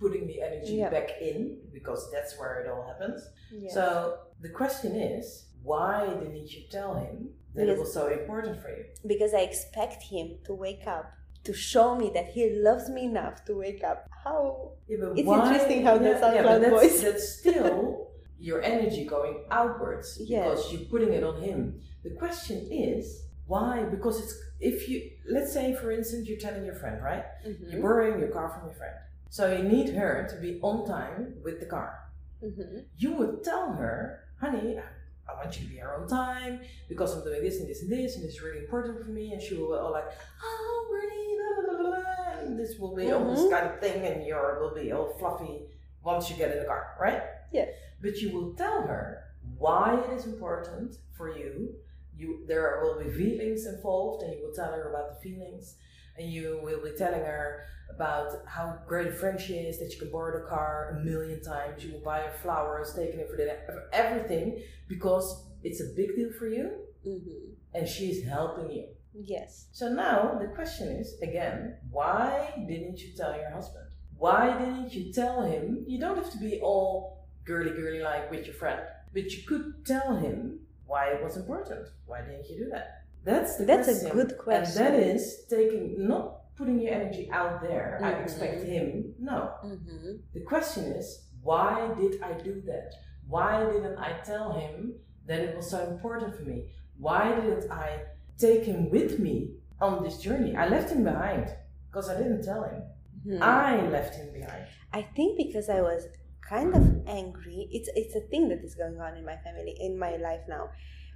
putting 0.00 0.26
the 0.26 0.40
energy 0.40 0.74
yeah. 0.74 0.90
back 0.90 1.10
in 1.20 1.58
because 1.72 2.10
that's 2.12 2.38
where 2.38 2.60
it 2.60 2.68
all 2.68 2.86
happens. 2.86 3.28
Yeah. 3.52 3.72
So 3.72 4.18
the 4.40 4.48
question 4.48 4.94
is, 4.94 5.46
why 5.62 6.06
didn't 6.06 6.52
you 6.52 6.62
tell 6.70 6.94
him 6.94 7.30
that 7.54 7.66
because, 7.66 7.76
it 7.76 7.80
was 7.80 7.92
so 7.92 8.08
important 8.08 8.60
for 8.62 8.68
you? 8.68 8.84
Because 9.06 9.34
I 9.34 9.40
expect 9.40 10.02
him 10.02 10.38
to 10.44 10.54
wake 10.54 10.86
up 10.86 11.12
to 11.44 11.52
show 11.52 11.96
me 11.96 12.10
that 12.14 12.26
he 12.26 12.50
loves 12.50 12.88
me 12.88 13.04
enough 13.04 13.44
to 13.46 13.54
wake 13.54 13.82
up. 13.82 14.06
How 14.24 14.72
yeah, 14.88 14.98
it's 15.16 15.26
why, 15.26 15.46
interesting 15.46 15.84
how 15.84 15.94
yeah, 15.94 16.20
SoundCloud 16.20 16.62
yeah, 16.62 16.70
voice. 16.70 17.02
That's 17.02 17.38
still 17.38 18.08
your 18.38 18.62
energy 18.62 19.04
going 19.04 19.44
outwards 19.50 20.18
because 20.18 20.72
you're 20.72 20.82
putting 20.82 21.12
it 21.12 21.24
on 21.24 21.40
him. 21.40 21.80
The 22.04 22.10
question 22.10 22.68
is 22.70 23.24
why? 23.46 23.84
Because 23.84 24.20
it's 24.20 24.34
if 24.60 24.88
you 24.88 25.10
let's 25.30 25.52
say 25.52 25.74
for 25.74 25.90
instance 25.90 26.28
you're 26.28 26.38
telling 26.38 26.64
your 26.64 26.74
friend 26.74 27.02
right, 27.02 27.24
mm-hmm. 27.46 27.70
you're 27.70 27.82
borrowing 27.82 28.18
your 28.20 28.28
car 28.28 28.50
from 28.50 28.68
your 28.68 28.74
friend 28.74 28.94
so 29.30 29.52
you 29.52 29.62
need 29.62 29.90
her 29.94 30.26
to 30.30 30.36
be 30.40 30.58
on 30.62 30.86
time 30.86 31.34
with 31.44 31.60
the 31.60 31.66
car. 31.66 31.98
Mm-hmm. 32.42 32.78
You 32.96 33.12
would 33.14 33.44
tell 33.44 33.72
her, 33.72 34.24
honey, 34.40 34.78
I 35.28 35.34
want 35.34 35.58
you 35.58 35.64
to 35.64 35.70
be 35.70 35.76
here 35.76 35.94
on 36.00 36.08
time 36.08 36.60
because 36.88 37.14
I'm 37.14 37.24
doing 37.24 37.42
this 37.42 37.60
and 37.60 37.68
this 37.68 37.82
and 37.82 37.90
this, 37.90 38.16
and 38.16 38.24
it's 38.24 38.40
really 38.42 38.60
important 38.60 38.98
for 38.98 39.10
me. 39.10 39.32
And 39.32 39.42
she 39.42 39.54
will 39.54 39.74
all 39.74 39.92
like, 39.92 40.10
oh, 40.42 40.88
really? 40.92 41.26
Blah, 41.66 41.78
blah, 41.78 41.90
blah, 41.90 42.40
and 42.40 42.58
this 42.58 42.78
will 42.78 42.94
be 42.94 43.04
mm-hmm. 43.04 43.26
all 43.26 43.34
this 43.34 43.50
kind 43.50 43.66
of 43.66 43.80
thing, 43.80 44.04
and 44.06 44.26
your 44.26 44.60
will 44.60 44.74
be 44.74 44.92
all 44.92 45.14
fluffy 45.18 45.62
once 46.02 46.30
you 46.30 46.36
get 46.36 46.52
in 46.52 46.60
the 46.60 46.64
car, 46.64 46.96
right? 47.00 47.22
Yes. 47.52 47.68
But 48.00 48.16
you 48.18 48.32
will 48.32 48.54
tell 48.54 48.82
her 48.82 49.24
why 49.58 50.00
it 50.00 50.12
is 50.12 50.24
important 50.26 50.96
for 51.16 51.36
you. 51.36 51.74
You 52.16 52.44
there 52.46 52.80
will 52.82 52.98
be 53.02 53.10
feelings 53.10 53.66
involved, 53.66 54.22
and 54.22 54.32
you 54.32 54.46
will 54.46 54.54
tell 54.54 54.72
her 54.72 54.90
about 54.90 55.14
the 55.14 55.20
feelings 55.20 55.76
and 56.18 56.30
you 56.30 56.60
will 56.62 56.82
be 56.82 56.96
telling 56.96 57.20
her 57.20 57.64
about 57.94 58.32
how 58.46 58.78
great 58.86 59.06
a 59.08 59.12
friend 59.12 59.40
she 59.40 59.54
is, 59.54 59.78
that 59.78 59.92
you 59.92 59.98
can 59.98 60.10
borrow 60.10 60.40
the 60.40 60.46
car 60.48 60.96
a 60.96 61.04
million 61.04 61.42
times, 61.42 61.84
you 61.84 61.92
will 61.92 62.00
buy 62.00 62.20
her 62.20 62.38
flowers, 62.42 62.94
taking 62.94 63.20
it 63.20 63.28
for, 63.28 63.36
for 63.72 63.88
everything 63.92 64.62
because 64.88 65.44
it's 65.62 65.80
a 65.80 65.94
big 65.96 66.14
deal 66.14 66.30
for 66.38 66.46
you 66.46 66.70
mm-hmm. 67.06 67.52
and 67.74 67.88
she's 67.88 68.24
helping 68.24 68.70
you. 68.70 68.88
Yes. 69.14 69.66
So 69.72 69.88
now 69.88 70.38
the 70.40 70.48
question 70.48 70.88
is 70.88 71.20
again, 71.22 71.76
why 71.90 72.52
didn't 72.68 73.00
you 73.00 73.12
tell 73.16 73.34
your 73.34 73.50
husband? 73.50 73.86
Why 74.16 74.56
didn't 74.58 74.92
you 74.92 75.12
tell 75.12 75.42
him? 75.42 75.84
You 75.86 75.98
don't 75.98 76.16
have 76.16 76.30
to 76.32 76.38
be 76.38 76.60
all 76.60 77.26
girly 77.44 77.70
girly 77.70 78.00
like 78.00 78.30
with 78.30 78.46
your 78.46 78.54
friend, 78.54 78.80
but 79.12 79.30
you 79.32 79.42
could 79.46 79.84
tell 79.86 80.16
him 80.16 80.60
why 80.86 81.08
it 81.08 81.22
was 81.22 81.36
important. 81.36 81.88
Why 82.06 82.20
didn't 82.20 82.48
you 82.48 82.64
do 82.64 82.70
that? 82.70 82.97
That's 83.24 83.56
the 83.56 83.64
That's 83.64 83.88
question. 83.88 84.10
a 84.10 84.14
good 84.14 84.38
question. 84.38 84.86
And 84.86 84.94
that 84.94 85.00
is 85.00 85.44
taking 85.48 86.08
not 86.08 86.54
putting 86.56 86.80
your 86.80 86.92
energy 86.92 87.30
out 87.30 87.62
there. 87.62 87.98
Mm-hmm. 88.02 88.04
I 88.04 88.22
expect 88.22 88.64
him. 88.64 89.14
No. 89.18 89.52
Mm-hmm. 89.64 90.12
The 90.34 90.40
question 90.40 90.84
is, 90.84 91.26
why 91.42 91.94
did 91.98 92.20
I 92.22 92.32
do 92.32 92.60
that? 92.66 92.92
Why 93.28 93.64
didn't 93.64 93.98
I 93.98 94.18
tell 94.24 94.52
him 94.52 94.94
that 95.26 95.40
it 95.40 95.56
was 95.56 95.70
so 95.70 95.86
important 95.86 96.34
for 96.36 96.42
me? 96.42 96.64
Why 96.98 97.34
didn't 97.34 97.70
I 97.70 98.00
take 98.38 98.64
him 98.64 98.90
with 98.90 99.18
me 99.20 99.54
on 99.80 100.02
this 100.02 100.18
journey? 100.18 100.56
I 100.56 100.68
left 100.68 100.90
him 100.90 101.04
behind 101.04 101.48
because 101.90 102.08
I 102.08 102.16
didn't 102.16 102.42
tell 102.42 102.64
him. 102.64 102.82
Mm-hmm. 103.26 103.42
I 103.42 103.88
left 103.88 104.16
him 104.16 104.32
behind. 104.32 104.66
I 104.92 105.02
think 105.02 105.36
because 105.36 105.68
I 105.68 105.80
was 105.80 106.06
kind 106.48 106.74
of 106.74 107.06
angry. 107.06 107.68
It's 107.70 107.90
it's 107.94 108.14
a 108.16 108.20
thing 108.20 108.48
that 108.48 108.64
is 108.64 108.74
going 108.74 109.00
on 109.00 109.16
in 109.16 109.24
my 109.24 109.36
family, 109.36 109.76
in 109.78 109.98
my 109.98 110.16
life 110.16 110.40
now 110.48 110.70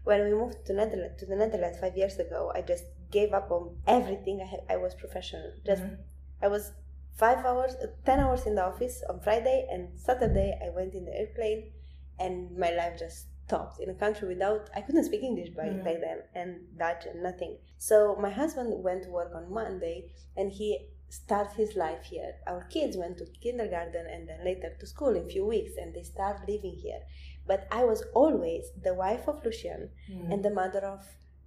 when 0.04 0.24
we 0.24 0.30
moved 0.34 0.64
to 0.66 0.72
Netherlands 0.72 1.18
to 1.20 1.26
the 1.26 1.36
Netherlands 1.36 1.78
five 1.80 1.96
years 1.96 2.18
ago, 2.18 2.52
I 2.54 2.62
just 2.62 2.84
gave 3.10 3.32
up 3.32 3.50
on 3.50 3.76
everything. 3.86 4.40
I 4.40 4.46
had, 4.46 4.60
I 4.68 4.76
was 4.76 4.94
professional. 4.94 5.52
Just 5.64 5.82
mm-hmm. 5.82 5.94
I 6.42 6.48
was 6.48 6.72
five 7.16 7.44
hours, 7.44 7.74
ten 8.04 8.18
hours 8.20 8.46
in 8.46 8.54
the 8.54 8.64
office 8.64 9.02
on 9.08 9.20
Friday, 9.20 9.66
and 9.70 9.88
Saturday 9.98 10.58
I 10.64 10.70
went 10.70 10.94
in 10.94 11.04
the 11.04 11.14
airplane, 11.16 11.72
and 12.18 12.56
my 12.56 12.70
life 12.70 12.98
just 12.98 13.26
stopped 13.46 13.80
in 13.80 13.90
a 13.90 13.94
country 13.94 14.28
without. 14.28 14.70
I 14.74 14.80
couldn't 14.80 15.04
speak 15.04 15.22
English 15.22 15.50
by 15.50 15.64
mm-hmm. 15.64 15.84
back 15.84 16.00
then, 16.00 16.18
and 16.34 16.78
Dutch 16.78 17.06
and 17.06 17.22
nothing. 17.22 17.58
So 17.78 18.16
my 18.20 18.30
husband 18.30 18.82
went 18.82 19.04
to 19.04 19.10
work 19.10 19.32
on 19.34 19.52
Monday, 19.52 20.10
and 20.36 20.50
he 20.50 20.88
started 21.12 21.54
his 21.56 21.76
life 21.76 22.04
here. 22.04 22.32
Our 22.46 22.64
kids 22.64 22.96
went 22.96 23.18
to 23.18 23.26
kindergarten 23.42 24.06
and 24.06 24.26
then 24.26 24.42
later 24.44 24.74
to 24.80 24.86
school 24.86 25.14
in 25.14 25.24
a 25.26 25.28
few 25.28 25.44
weeks, 25.44 25.72
and 25.76 25.94
they 25.94 26.02
start 26.02 26.48
living 26.48 26.76
here. 26.82 27.00
But 27.46 27.66
I 27.70 27.84
was 27.84 28.04
always 28.14 28.70
the 28.82 28.94
wife 28.94 29.28
of 29.28 29.44
Lucian 29.44 29.90
mm. 30.10 30.32
and 30.32 30.44
the 30.44 30.50
mother 30.50 30.80
of 30.80 31.04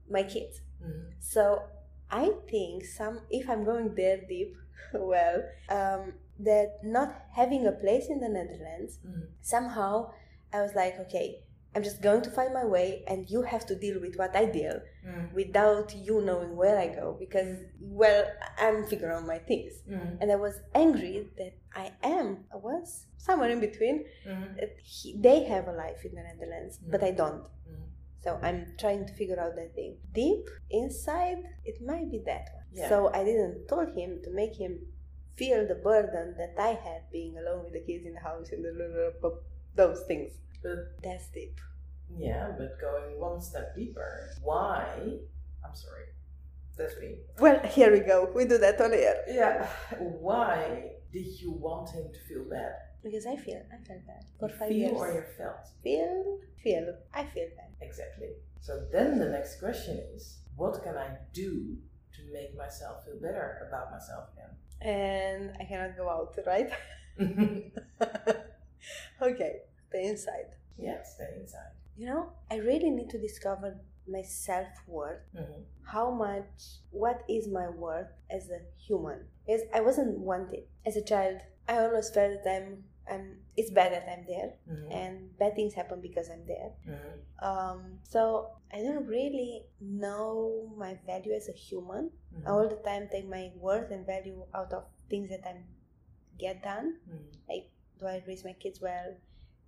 my 0.10 0.24
kids. 0.24 0.62
Mm. 0.84 1.14
So 1.20 1.64
I 2.12 2.32
think 2.50 2.86
some, 2.86 3.22
if 3.30 3.50
I'm 3.50 3.64
going 3.64 3.96
there 3.96 4.22
deep, 4.28 4.56
well, 4.94 5.44
um, 5.70 6.14
that 6.40 6.80
not 6.84 7.16
having 7.34 7.66
a 7.66 7.72
place 7.72 8.08
in 8.10 8.20
the 8.20 8.30
Netherlands, 8.30 9.00
mm. 9.06 9.28
somehow 9.42 10.12
I 10.54 10.62
was 10.62 10.74
like, 10.76 11.00
okay, 11.00 11.40
I'm 11.76 11.84
just 11.84 12.02
going 12.02 12.22
to 12.22 12.32
find 12.32 12.54
my 12.54 12.64
way, 12.64 13.04
and 13.06 13.30
you 13.30 13.42
have 13.42 13.66
to 13.66 13.76
deal 13.76 14.00
with 14.00 14.16
what 14.16 14.34
I 14.34 14.46
deal 14.46 14.80
mm. 15.06 15.34
without 15.34 15.94
you 15.94 16.22
knowing 16.22 16.56
where 16.56 16.80
I 16.80 16.88
go 16.88 17.18
because, 17.20 17.58
well, 17.82 18.24
I'm 18.58 18.86
figuring 18.86 19.14
out 19.14 19.28
my 19.28 19.40
things. 19.40 19.74
Mm. 19.90 20.18
And 20.22 20.32
I 20.32 20.36
was 20.36 20.62
angry 20.74 21.28
that 21.38 21.54
I 21.76 21.92
am, 22.02 22.46
I 22.54 22.56
was 22.56 23.08
somewhere 23.18 23.50
in 23.50 23.60
between. 23.60 24.06
Mm. 24.26 24.70
He, 24.84 25.18
they 25.20 25.44
have 25.44 25.68
a 25.68 25.74
life 25.74 26.06
in 26.06 26.16
the 26.16 26.24
Netherlands, 26.24 26.80
but 26.90 27.04
I 27.04 27.12
don't. 27.12 27.44
Mm. 27.44 27.86
So 28.24 28.40
I'm 28.42 28.74
trying 28.80 29.06
to 29.06 29.14
figure 29.14 29.40
out 29.40 29.56
that 29.58 29.76
thing. 29.76 29.98
Deep 30.14 30.50
inside, 30.72 31.44
it 31.66 31.86
might 31.86 32.10
be 32.10 32.22
that 32.26 32.50
one. 32.54 32.64
Yeah. 32.72 32.88
So 32.88 33.12
I 33.14 33.26
didn't 33.26 33.68
told 33.68 33.90
him 33.90 34.22
to 34.24 34.32
make 34.32 34.56
him 34.56 34.80
feel 35.36 35.68
the 35.68 35.76
burden 35.76 36.36
that 36.38 36.56
I 36.58 36.70
had 36.70 37.02
being 37.12 37.38
alone 37.38 37.66
with 37.66 37.74
the 37.74 37.82
kids 37.82 38.06
in 38.06 38.14
the 38.14 38.22
house 38.22 38.50
and 38.52 38.64
the, 38.64 39.14
those 39.76 40.02
things. 40.08 40.32
But 40.66 40.98
that's 41.04 41.28
deep. 41.28 41.60
Yeah, 42.18 42.52
but 42.58 42.82
going 42.82 43.20
one 43.20 43.40
step 43.40 43.76
deeper, 43.76 44.32
why? 44.42 44.84
I'm 45.64 45.76
sorry, 45.76 46.06
that's 46.76 46.98
me. 47.00 47.18
Well, 47.40 47.60
here 47.68 47.92
we 47.92 48.00
go. 48.00 48.32
We 48.34 48.46
do 48.46 48.58
that 48.58 48.82
on 48.82 48.92
air. 48.94 49.24
Yeah. 49.28 49.68
Why 50.00 50.94
did 51.14 51.40
you 51.40 51.52
want 51.52 51.92
him 51.92 52.06
to 52.12 52.20
feel 52.28 52.46
bad? 52.50 52.74
Because 53.04 53.28
I 53.28 53.36
feel, 53.36 53.62
I 53.72 53.78
felt 53.86 54.08
bad 54.08 54.24
for 54.40 54.50
five 54.50 54.70
feel 54.70 54.78
years. 54.78 54.98
or 54.98 55.14
you 55.14 55.24
felt? 55.38 55.68
Feel, 55.84 56.40
feel. 56.64 56.96
I 57.14 57.26
feel 57.26 57.50
bad. 57.56 57.70
Exactly. 57.80 58.30
So 58.60 58.88
then 58.92 59.20
the 59.20 59.30
next 59.30 59.60
question 59.60 60.00
is, 60.16 60.40
what 60.56 60.82
can 60.84 60.98
I 60.98 61.10
do 61.34 61.78
to 62.16 62.34
make 62.34 62.58
myself 62.58 63.06
feel 63.06 63.20
better 63.22 63.68
about 63.68 63.92
myself 63.92 64.30
again? 64.34 64.50
And 64.82 65.52
I 65.60 65.66
cannot 65.66 65.96
go 65.96 66.10
out, 66.10 66.36
right? 66.48 66.72
okay 69.22 69.62
stay 69.96 70.08
inside. 70.08 70.50
Yes, 70.78 71.16
stay 71.16 71.30
inside. 71.40 71.72
You 71.98 72.08
know, 72.08 72.30
I 72.52 72.58
really 72.58 72.90
need 72.90 73.10
to 73.12 73.18
discover 73.18 73.78
my 74.08 74.22
self 74.22 74.68
worth. 74.88 75.22
Mm-hmm. 75.36 75.62
How 75.84 76.12
much, 76.12 76.82
what 76.92 77.24
is 77.30 77.48
my 77.48 77.70
worth 77.70 78.12
as 78.30 78.50
a 78.50 78.60
human? 78.78 79.20
Because 79.46 79.62
I 79.74 79.82
wasn't 79.82 80.20
wanted. 80.20 80.64
As 80.86 80.98
a 80.98 81.02
child, 81.02 81.40
I 81.68 81.80
always 81.80 82.10
felt 82.10 82.44
that 82.44 82.62
I'm 82.62 82.84
I'm 83.08 83.38
it's 83.56 83.70
bad 83.70 83.94
that 83.94 84.10
I'm 84.12 84.26
there, 84.28 84.54
mm-hmm. 84.70 84.92
and 84.92 85.38
bad 85.38 85.56
things 85.56 85.74
happen 85.74 86.02
because 86.02 86.30
I'm 86.30 86.46
there. 86.48 86.72
Mm-hmm. 86.90 87.46
Um, 87.46 88.00
so 88.04 88.50
I 88.74 88.78
don't 88.78 89.06
really 89.06 89.64
know 89.80 90.74
my 90.76 90.98
value 91.06 91.34
as 91.34 91.48
a 91.48 91.54
human. 91.54 92.10
Mm-hmm. 92.36 92.48
I 92.48 92.52
all 92.52 92.68
the 92.68 92.78
time 92.78 93.08
take 93.12 93.30
my 93.30 93.52
worth 93.58 93.92
and 93.92 94.06
value 94.06 94.44
out 94.54 94.74
of 94.74 94.86
things 95.10 95.30
that 95.30 95.46
I 95.46 95.56
get 96.40 96.64
done. 96.64 96.98
Mm-hmm. 97.08 97.38
Like, 97.48 97.70
do 98.00 98.08
I 98.08 98.24
raise 98.28 98.44
my 98.44 98.54
kids 98.54 98.82
well? 98.82 99.16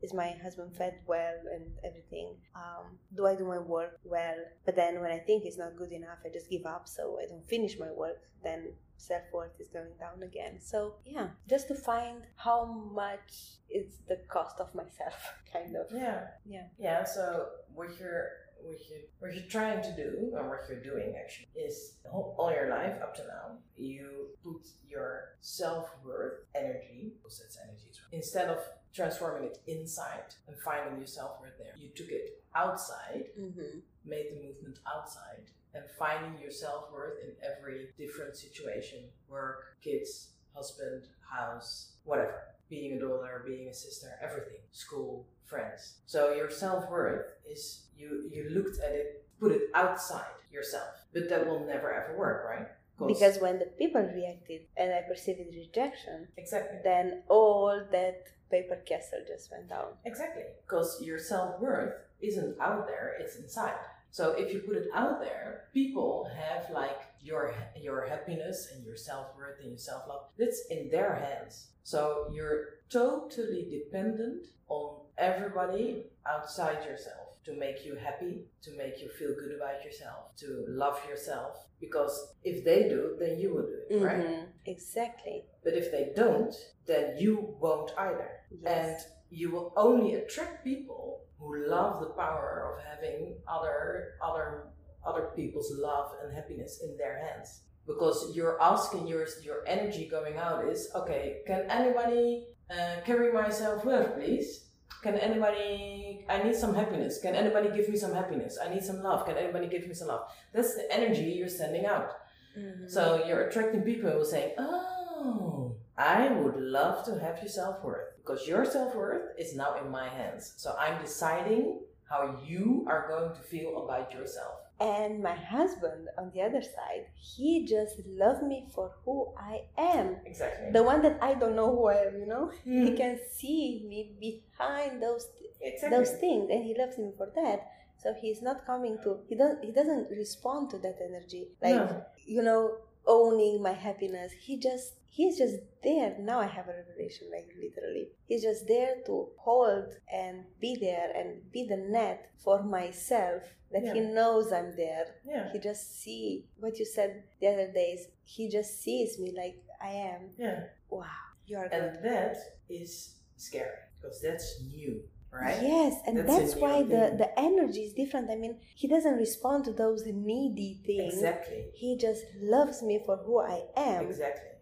Is 0.01 0.13
my 0.13 0.35
husband 0.43 0.75
fed 0.75 0.95
well 1.07 1.37
and 1.53 1.65
everything 1.83 2.35
um, 2.55 2.97
do 3.15 3.25
i 3.25 3.35
do 3.35 3.45
my 3.45 3.57
work 3.57 3.99
well? 4.03 4.37
But 4.65 4.75
then 4.75 5.01
when 5.01 5.11
i 5.11 5.19
think 5.19 5.45
it's 5.45 5.57
not 5.57 5.75
good 5.75 5.91
enough 5.91 6.19
i 6.25 6.29
just 6.29 6.49
give 6.49 6.65
up. 6.65 6.87
So 6.87 7.19
i 7.21 7.27
don't 7.27 7.47
finish 7.47 7.77
my 7.79 7.91
work 7.91 8.21
then 8.43 8.73
self-worth 8.97 9.59
is 9.59 9.67
going 9.69 9.95
down 9.99 10.23
again. 10.23 10.59
So 10.61 10.95
yeah 11.05 11.27
just 11.49 11.67
to 11.69 11.75
find 11.75 12.23
how 12.35 12.65
much 12.93 13.57
is 13.69 13.97
the 14.07 14.17
cost 14.27 14.59
of 14.59 14.73
myself 14.73 15.19
kind 15.53 15.75
of. 15.75 15.87
Yeah. 15.91 16.21
Yeah. 16.45 16.67
Yeah 16.79 17.03
so 17.03 17.47
what 17.73 17.89
you're 17.99 18.29
what 18.61 18.79
you 18.89 18.95
what 19.19 19.33
you're 19.33 19.45
trying 19.45 19.81
to 19.81 19.95
do 19.95 20.31
or 20.33 20.49
what 20.49 20.61
you're 20.67 20.81
doing 20.81 21.15
actually 21.21 21.47
is 21.55 21.97
all 22.11 22.51
your 22.53 22.69
life 22.69 22.95
up 23.01 23.15
to 23.15 23.21
now 23.23 23.57
you 23.75 24.29
put 24.43 24.65
your 24.87 25.35
self-worth 25.41 26.39
energy 26.55 27.13
because 27.17 27.39
that's 27.39 27.57
energy 27.63 27.91
instead 28.11 28.49
of 28.49 28.59
transforming 28.93 29.49
it 29.49 29.59
inside 29.67 30.35
and 30.47 30.57
finding 30.59 30.97
your 30.97 31.07
self 31.07 31.39
worth 31.41 31.57
there. 31.57 31.73
You 31.77 31.89
took 31.95 32.09
it 32.09 32.41
outside, 32.55 33.25
mm-hmm. 33.39 33.79
made 34.05 34.27
the 34.31 34.35
movement 34.35 34.79
outside, 34.87 35.51
and 35.73 35.83
finding 35.97 36.41
your 36.41 36.51
self 36.51 36.91
worth 36.91 37.19
in 37.23 37.31
every 37.43 37.89
different 37.97 38.35
situation 38.35 38.99
work, 39.29 39.77
kids, 39.83 40.29
husband, 40.53 41.03
house, 41.29 41.93
whatever. 42.03 42.41
Being 42.69 42.97
a 42.97 42.99
daughter, 42.99 43.43
being 43.45 43.69
a 43.69 43.73
sister, 43.73 44.09
everything, 44.21 44.59
school, 44.71 45.25
friends. 45.45 45.99
So 46.05 46.33
your 46.33 46.49
self 46.49 46.89
worth 46.89 47.33
is 47.49 47.87
you 47.97 48.29
you 48.31 48.49
looked 48.49 48.79
at 48.79 48.91
it, 48.91 49.25
put 49.39 49.51
it 49.51 49.69
outside 49.73 50.35
yourself, 50.51 51.05
but 51.13 51.29
that 51.29 51.47
will 51.47 51.65
never 51.65 51.93
ever 51.93 52.17
work, 52.17 52.45
right? 52.45 52.67
Because 53.05 53.37
when 53.39 53.59
the 53.59 53.65
people 53.65 54.01
reacted 54.01 54.61
and 54.75 54.91
I 54.91 55.01
perceived 55.07 55.39
rejection, 55.53 56.27
exactly, 56.37 56.79
then 56.83 57.23
all 57.27 57.83
that 57.91 58.23
paper 58.49 58.77
castle 58.85 59.19
just 59.27 59.51
went 59.51 59.69
down. 59.69 59.93
Exactly, 60.05 60.43
because 60.65 61.01
your 61.01 61.19
self 61.19 61.59
worth 61.59 61.93
isn't 62.21 62.59
out 62.59 62.87
there; 62.87 63.15
it's 63.19 63.35
inside. 63.35 63.75
So 64.09 64.31
if 64.31 64.51
you 64.51 64.61
put 64.61 64.77
it 64.77 64.87
out 64.95 65.19
there, 65.19 65.65
people 65.73 66.29
have 66.35 66.71
like 66.71 67.01
your 67.21 67.53
your 67.79 68.07
happiness 68.07 68.69
and 68.73 68.83
your 68.83 68.97
self 68.97 69.27
worth 69.37 69.59
and 69.59 69.69
your 69.69 69.77
self 69.77 70.07
love. 70.07 70.23
That's 70.39 70.65
in 70.71 70.89
their 70.89 71.13
hands. 71.15 71.67
So 71.83 72.31
you're 72.33 72.79
totally 72.89 73.67
dependent 73.69 74.47
on 74.69 75.01
everybody 75.17 76.05
outside 76.25 76.83
yourself 76.85 77.26
to 77.47 77.53
make 77.57 77.85
you 77.85 77.95
happy, 77.95 78.45
to 78.61 78.71
make 78.77 79.01
you 79.01 79.09
feel 79.09 79.33
good 79.39 79.55
about 79.55 79.83
yourself, 79.83 80.35
to 80.37 80.65
love 80.67 80.99
yourself. 81.09 81.65
Because 81.79 82.33
if 82.43 82.63
they 82.65 82.89
do, 82.89 83.15
then 83.19 83.39
you 83.39 83.53
will 83.53 83.67
do 83.73 83.77
it, 83.83 83.93
mm-hmm. 83.93 84.05
right? 84.05 84.45
Exactly. 84.65 85.45
But 85.63 85.73
if 85.73 85.91
they 85.91 86.11
don't, 86.15 86.53
then 86.85 87.17
you 87.17 87.55
won't 87.59 87.91
either. 87.97 88.29
Yes. 88.63 88.71
And 88.71 88.97
you 89.29 89.51
will 89.51 89.73
only 89.77 90.15
attract 90.15 90.63
people 90.63 91.21
who 91.39 91.67
love 91.67 92.01
the 92.01 92.07
power 92.07 92.73
of 92.73 92.83
having 92.83 93.35
other 93.47 94.15
other 94.21 94.69
other 95.05 95.29
people's 95.35 95.71
love 95.77 96.11
and 96.21 96.33
happiness 96.33 96.81
in 96.83 96.97
their 96.97 97.19
hands 97.19 97.61
because 97.85 98.35
you're 98.35 98.61
asking 98.61 99.07
your 99.07 99.25
your 99.43 99.63
energy 99.67 100.07
going 100.09 100.37
out 100.37 100.67
is 100.67 100.89
okay 100.95 101.41
can 101.45 101.61
anybody 101.69 102.47
uh, 102.71 102.99
carry 103.05 103.31
my 103.31 103.49
self-worth 103.49 104.15
please 104.15 104.65
can 105.03 105.15
anybody 105.15 106.06
i 106.29 106.41
need 106.43 106.55
some 106.55 106.73
happiness. 106.75 107.19
Can 107.21 107.35
anybody 107.35 107.69
give 107.75 107.89
me 107.89 107.97
some 107.97 108.13
happiness? 108.13 108.57
I 108.63 108.69
need 108.73 108.83
some 108.83 109.01
love. 109.01 109.25
Can 109.25 109.37
anybody 109.37 109.67
give 109.67 109.87
me 109.87 109.93
some 109.93 110.09
love? 110.09 110.29
That's 110.53 110.75
the 110.75 110.91
energy 110.91 111.23
you're 111.37 111.49
sending 111.49 111.85
out. 111.85 112.11
Mm-hmm. 112.57 112.87
so 112.87 113.23
you're 113.27 113.41
attracting 113.47 113.81
people 113.83 114.09
who 114.09 114.21
are 114.21 114.25
saying 114.25 114.53
oh 114.57 115.75
i 115.95 116.27
would 116.29 116.55
love 116.57 117.05
to 117.05 117.19
have 117.19 117.37
your 117.37 117.49
self-worth 117.49 118.07
because 118.17 118.47
your 118.47 118.65
self-worth 118.65 119.37
is 119.37 119.55
now 119.55 119.75
in 119.79 119.91
my 119.91 120.09
hands. 120.09 120.53
So 120.57 120.75
i'm 120.79 120.99
deciding 120.99 121.79
how 122.09 122.39
you 122.43 122.83
are 122.87 123.05
going 123.09 123.35
to 123.35 123.41
feel 123.41 123.83
about 123.83 124.11
yourself 124.11 124.55
and 124.79 125.23
my 125.23 125.33
husband 125.33 126.07
on 126.17 126.31
the 126.33 126.41
other 126.41 126.61
side 126.61 127.05
he 127.15 127.65
just 127.65 127.95
loves 128.05 128.43
me 128.43 128.67
for 128.73 128.91
who 129.03 129.33
i 129.37 129.61
am 129.77 130.17
exactly 130.25 130.71
the 130.71 130.83
one 130.83 131.01
that 131.01 131.17
i 131.21 131.33
don't 131.33 131.55
know 131.55 131.75
who 131.75 131.87
i 131.87 131.95
am 131.95 132.19
you 132.19 132.27
know 132.27 132.51
mm. 132.65 132.87
he 132.87 132.95
can 132.95 133.19
see 133.31 133.83
me 133.87 134.11
behind 134.19 135.01
those 135.01 135.27
exactly. 135.61 135.97
those 135.97 136.11
things 136.19 136.47
and 136.51 136.63
he 136.63 136.75
loves 136.77 136.97
me 136.97 137.11
for 137.17 137.27
that 137.35 137.71
so 137.97 138.13
he's 138.21 138.41
not 138.43 138.65
coming 138.67 138.97
to 139.03 139.17
he 139.27 139.35
doesn't 139.35 139.63
he 139.63 139.71
doesn't 139.71 140.09
respond 140.11 140.69
to 140.69 140.77
that 140.77 140.97
energy 141.03 141.47
like 141.61 141.75
no. 141.75 142.03
you 142.25 142.43
know 142.43 142.75
owning 143.07 143.61
my 143.61 143.73
happiness 143.73 144.31
he 144.39 144.59
just 144.59 144.93
he's 145.09 145.37
just 145.37 145.55
there. 145.83 146.15
Now 146.19 146.39
i 146.39 146.45
have 146.45 146.67
a 146.67 146.73
revelation 146.73 147.27
like 147.31 147.49
literally. 147.61 148.09
He's 148.27 148.43
just 148.43 148.67
there 148.67 148.95
to 149.05 149.29
hold 149.37 149.93
and 150.11 150.45
be 150.59 150.77
there 150.79 151.11
and 151.15 151.51
be 151.51 151.65
the 151.67 151.77
net 151.77 152.31
for 152.43 152.63
myself 152.63 153.43
that 153.71 153.83
yeah. 153.83 153.93
he 153.93 153.99
knows 153.99 154.51
i'm 154.53 154.75
there. 154.75 155.05
Yeah. 155.25 155.51
he 155.51 155.59
just 155.59 156.01
see 156.01 156.45
what 156.57 156.79
you 156.79 156.85
said 156.85 157.23
the 157.41 157.47
other 157.47 157.71
days. 157.71 158.07
He 158.23 158.49
just 158.49 158.81
sees 158.81 159.19
me 159.19 159.33
like 159.35 159.57
i 159.81 159.89
am. 159.89 160.29
Yeah. 160.37 160.63
Wow. 160.89 161.05
You 161.45 161.57
are 161.57 161.65
and 161.65 161.93
good. 161.93 162.11
that 162.11 162.37
is 162.69 163.15
scary 163.37 163.69
because 164.01 164.21
that's 164.21 164.61
new 164.61 165.01
right? 165.31 165.61
Yes 165.61 165.99
and 166.05 166.17
that's, 166.17 166.27
that's 166.27 166.55
why 166.55 166.83
the 166.83 167.15
the 167.17 167.29
energy 167.37 167.81
is 167.81 167.93
different. 167.93 168.29
I 168.29 168.35
mean 168.35 168.59
he 168.75 168.87
doesn't 168.87 169.17
respond 169.17 169.65
to 169.65 169.73
those 169.73 170.03
needy 170.05 170.81
things. 170.85 171.15
Exactly. 171.15 171.65
He 171.73 171.97
just 171.97 172.23
loves 172.41 172.81
me 172.81 173.01
for 173.05 173.17
who 173.17 173.39
i 173.39 173.61
am. 173.75 174.05
Exactly 174.05 174.56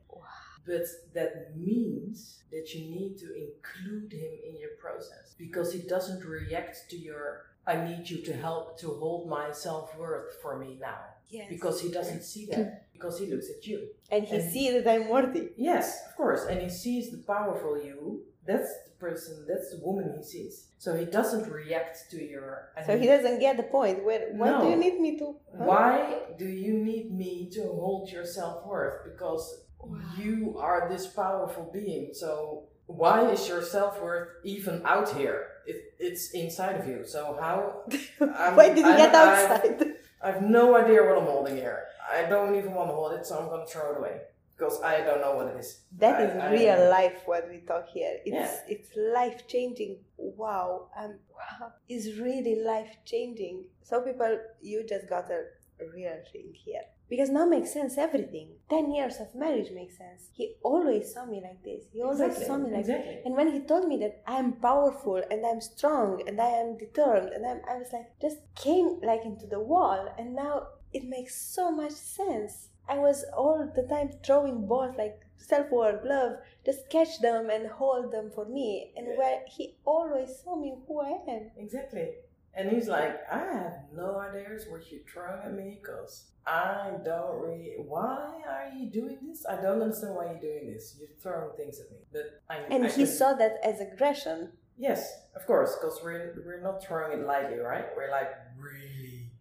but 0.65 0.86
that 1.13 1.56
means 1.56 2.43
that 2.51 2.73
you 2.73 2.89
need 2.89 3.17
to 3.19 3.28
include 3.34 4.12
him 4.13 4.32
in 4.47 4.60
your 4.60 4.75
process 4.80 5.36
because 5.38 5.71
he 5.71 5.80
doesn't 5.80 6.25
react 6.25 6.89
to 6.89 6.97
your 6.97 7.45
I 7.67 7.75
need 7.84 8.10
you 8.10 8.21
to 8.23 8.34
help 8.34 8.80
to 8.80 8.88
hold 8.88 9.28
my 9.28 9.51
self 9.51 9.97
worth 9.97 10.36
for 10.41 10.58
me 10.58 10.78
now. 10.80 10.99
Yes. 11.30 11.47
Because 11.49 11.82
he 11.82 11.91
doesn't 11.91 12.23
see 12.23 12.45
that. 12.47 12.86
because 12.93 13.19
he 13.19 13.25
looks 13.25 13.49
at 13.49 13.65
you. 13.65 13.88
And 14.12 14.25
he 14.25 14.36
and 14.36 14.51
sees 14.51 14.84
that 14.84 14.88
I'm 14.88 15.10
worthy. 15.10 15.49
Yes, 15.58 16.06
of 16.08 16.15
course. 16.15 16.45
And 16.45 16.62
he 16.62 16.69
sees 16.69 17.12
the 17.12 17.17
powerful 17.17 17.82
you. 17.84 18.21
That's 18.45 18.71
the 18.86 18.91
person, 18.99 19.45
that's 19.47 19.71
the 19.71 19.84
woman 19.84 20.13
he 20.15 20.23
sees. 20.23 20.67
So 20.78 20.95
he 20.95 21.06
doesn't 21.06 21.51
react 21.51 22.12
to 22.12 22.23
your. 22.23 22.69
So 22.86 22.95
he 22.97 23.08
doesn't 23.08 23.39
get 23.39 23.58
the 23.58 23.63
point. 23.63 24.06
Where, 24.06 24.30
why 24.34 24.51
no. 24.51 24.62
do 24.62 24.69
you 24.69 24.75
need 24.75 24.99
me 24.99 25.17
to? 25.17 25.36
Huh? 25.58 25.65
Why 25.65 26.19
do 26.38 26.45
you 26.45 26.73
need 26.73 27.12
me 27.12 27.49
to 27.54 27.63
hold 27.63 28.12
your 28.12 28.25
self 28.25 28.67
worth? 28.67 29.04
Because 29.04 29.64
wow. 29.88 30.00
you 30.17 30.56
are 30.60 30.88
this 30.89 31.08
powerful 31.08 31.69
being. 31.71 32.13
So 32.13 32.63
why 32.88 33.30
is 33.32 33.48
your 33.48 33.62
self 33.62 34.02
worth 34.02 34.30
even 34.43 34.82
out 34.86 35.10
here? 35.15 35.48
It, 35.65 35.93
it's 36.00 36.32
inside 36.32 36.80
of 36.80 36.88
you. 36.88 37.04
So 37.06 37.38
how? 37.39 37.84
why 38.54 38.69
did 38.69 38.86
you 38.86 38.95
get 38.95 39.15
outside? 39.15 39.95
I 40.21 40.32
have 40.32 40.41
no 40.41 40.76
idea 40.76 41.04
what 41.04 41.17
I'm 41.17 41.26
holding 41.26 41.56
here. 41.56 41.86
I 42.12 42.24
don't 42.24 42.56
even 42.56 42.74
want 42.74 42.89
to 42.89 42.95
hold 42.95 43.13
it, 43.13 43.26
so 43.26 43.39
I'm 43.39 43.50
gonna 43.50 43.65
throw 43.65 43.91
it 43.93 43.98
away 43.98 44.21
because 44.56 44.82
I 44.82 45.02
don't 45.02 45.21
know 45.21 45.36
what 45.36 45.48
it 45.48 45.58
is. 45.60 45.82
That 45.98 46.19
I, 46.19 46.24
is 46.24 46.43
I, 46.43 46.52
real 46.52 46.84
I, 46.86 46.89
life 46.89 47.21
what 47.26 47.48
we 47.50 47.58
talk 47.60 47.88
here. 47.89 48.17
It's 48.26 48.36
yeah. 48.36 48.60
it's 48.67 48.89
life 48.95 49.48
changing. 49.48 49.98
Wow, 50.17 50.89
um, 50.98 51.15
wow, 51.34 51.74
it's 51.89 52.17
really 52.19 52.62
life 52.63 52.98
changing. 53.06 53.65
So 53.84 54.02
people, 54.02 54.39
you 54.62 54.86
just 54.88 55.10
got 55.10 55.30
a 55.32 55.45
real 55.93 56.17
thing 56.32 56.54
here 56.54 56.86
because 57.10 57.30
now 57.30 57.46
makes 57.46 57.72
sense 57.72 57.98
everything. 57.98 58.50
10 58.70 58.94
years 58.94 59.18
of 59.20 59.36
marriage 59.36 59.72
makes 59.72 59.98
sense. 59.98 60.30
He 60.34 60.56
always 60.63 61.13
saw 61.13 61.26
me 61.26 61.41
like 61.41 61.63
this. 61.63 61.84
He 61.94 62.02
always 62.02 62.20
exactly. 62.20 62.46
saw 62.46 62.58
me 62.58 62.72
like 62.72 62.80
exactly. 62.82 63.15
this 63.15 63.26
and 63.26 63.36
when 63.36 63.52
he 63.52 63.60
told 63.60 63.88
me 63.88 63.98
that 63.98 64.22
i 64.28 64.36
am 64.38 64.54
powerful 64.54 65.22
and 65.30 65.46
i'm 65.46 65.62
strong 65.62 66.22
and 66.28 66.39
i 66.41 66.50
am 66.50 66.78
determined 66.78 67.34
and 67.34 67.46
I'm, 67.46 67.62
i 67.70 67.78
was 67.78 67.89
like 67.94 68.10
just 68.22 68.38
came 68.56 69.00
like 69.02 69.24
into 69.26 69.48
the 69.48 69.60
wall 69.60 70.13
and 70.18 70.36
now 70.36 70.68
it 70.94 71.04
makes 71.04 71.36
so 71.36 71.72
much 71.72 71.91
sense. 71.91 72.70
I 72.88 73.00
was 73.00 73.26
all 73.36 73.70
the 73.76 73.84
time 73.84 74.12
throwing 74.24 74.68
balls 74.68 74.96
like 74.98 75.20
self-worth 75.38 76.06
love 76.06 76.38
just 76.65 76.89
catch 76.89 77.20
them 77.20 77.50
and 77.50 77.68
hold 77.68 78.12
them 78.12 78.32
for 78.34 78.46
me. 78.46 78.91
And 78.96 79.08
yeah. 79.08 79.18
where 79.18 79.39
he 79.48 79.76
always 79.86 80.30
saw 80.44 80.56
me 80.56 80.74
who 80.88 81.02
i 81.02 81.20
am. 81.28 81.52
Exactly 81.58 82.10
and 82.56 82.70
he's 82.70 82.88
like, 82.88 83.20
I 83.32 83.39
have 83.39 83.74
no 83.94 84.18
idea 84.20 84.46
what 84.70 84.89
you're 84.91 85.02
throwing 85.12 85.41
at 85.44 85.54
me 85.54 85.80
because 85.82 86.32
I 86.48 86.91
don't 87.04 87.41
really. 87.41 87.74
Why 87.80 88.41
are 88.48 88.70
you 88.78 88.89
doing 88.89 89.18
this? 89.28 89.46
I 89.50 89.62
don't 89.62 89.82
understand 89.82 90.15
why 90.15 90.32
you're 90.32 90.39
doing 90.39 90.72
this. 90.72 90.96
You're 91.00 91.10
throwing 91.22 91.56
things 91.58 91.80
at 91.80 91.91
me. 91.91 91.98
But 92.12 92.41
I. 92.50 92.58
And 92.74 92.86
I 92.86 92.89
he 92.89 93.06
saw 93.06 93.34
that 93.34 93.58
as 93.63 93.82
aggression. 93.82 94.52
Yes, 94.78 95.12
of 95.36 95.46
course, 95.46 95.76
because 95.76 96.00
we're 96.04 96.41
we're 96.46 96.62
not 96.62 96.84
throwing 96.84 97.20
it 97.20 97.26
lightly, 97.26 97.60
right? 97.60 97.86
We're 97.96 98.12
like 98.12 98.32
really, 98.60 99.32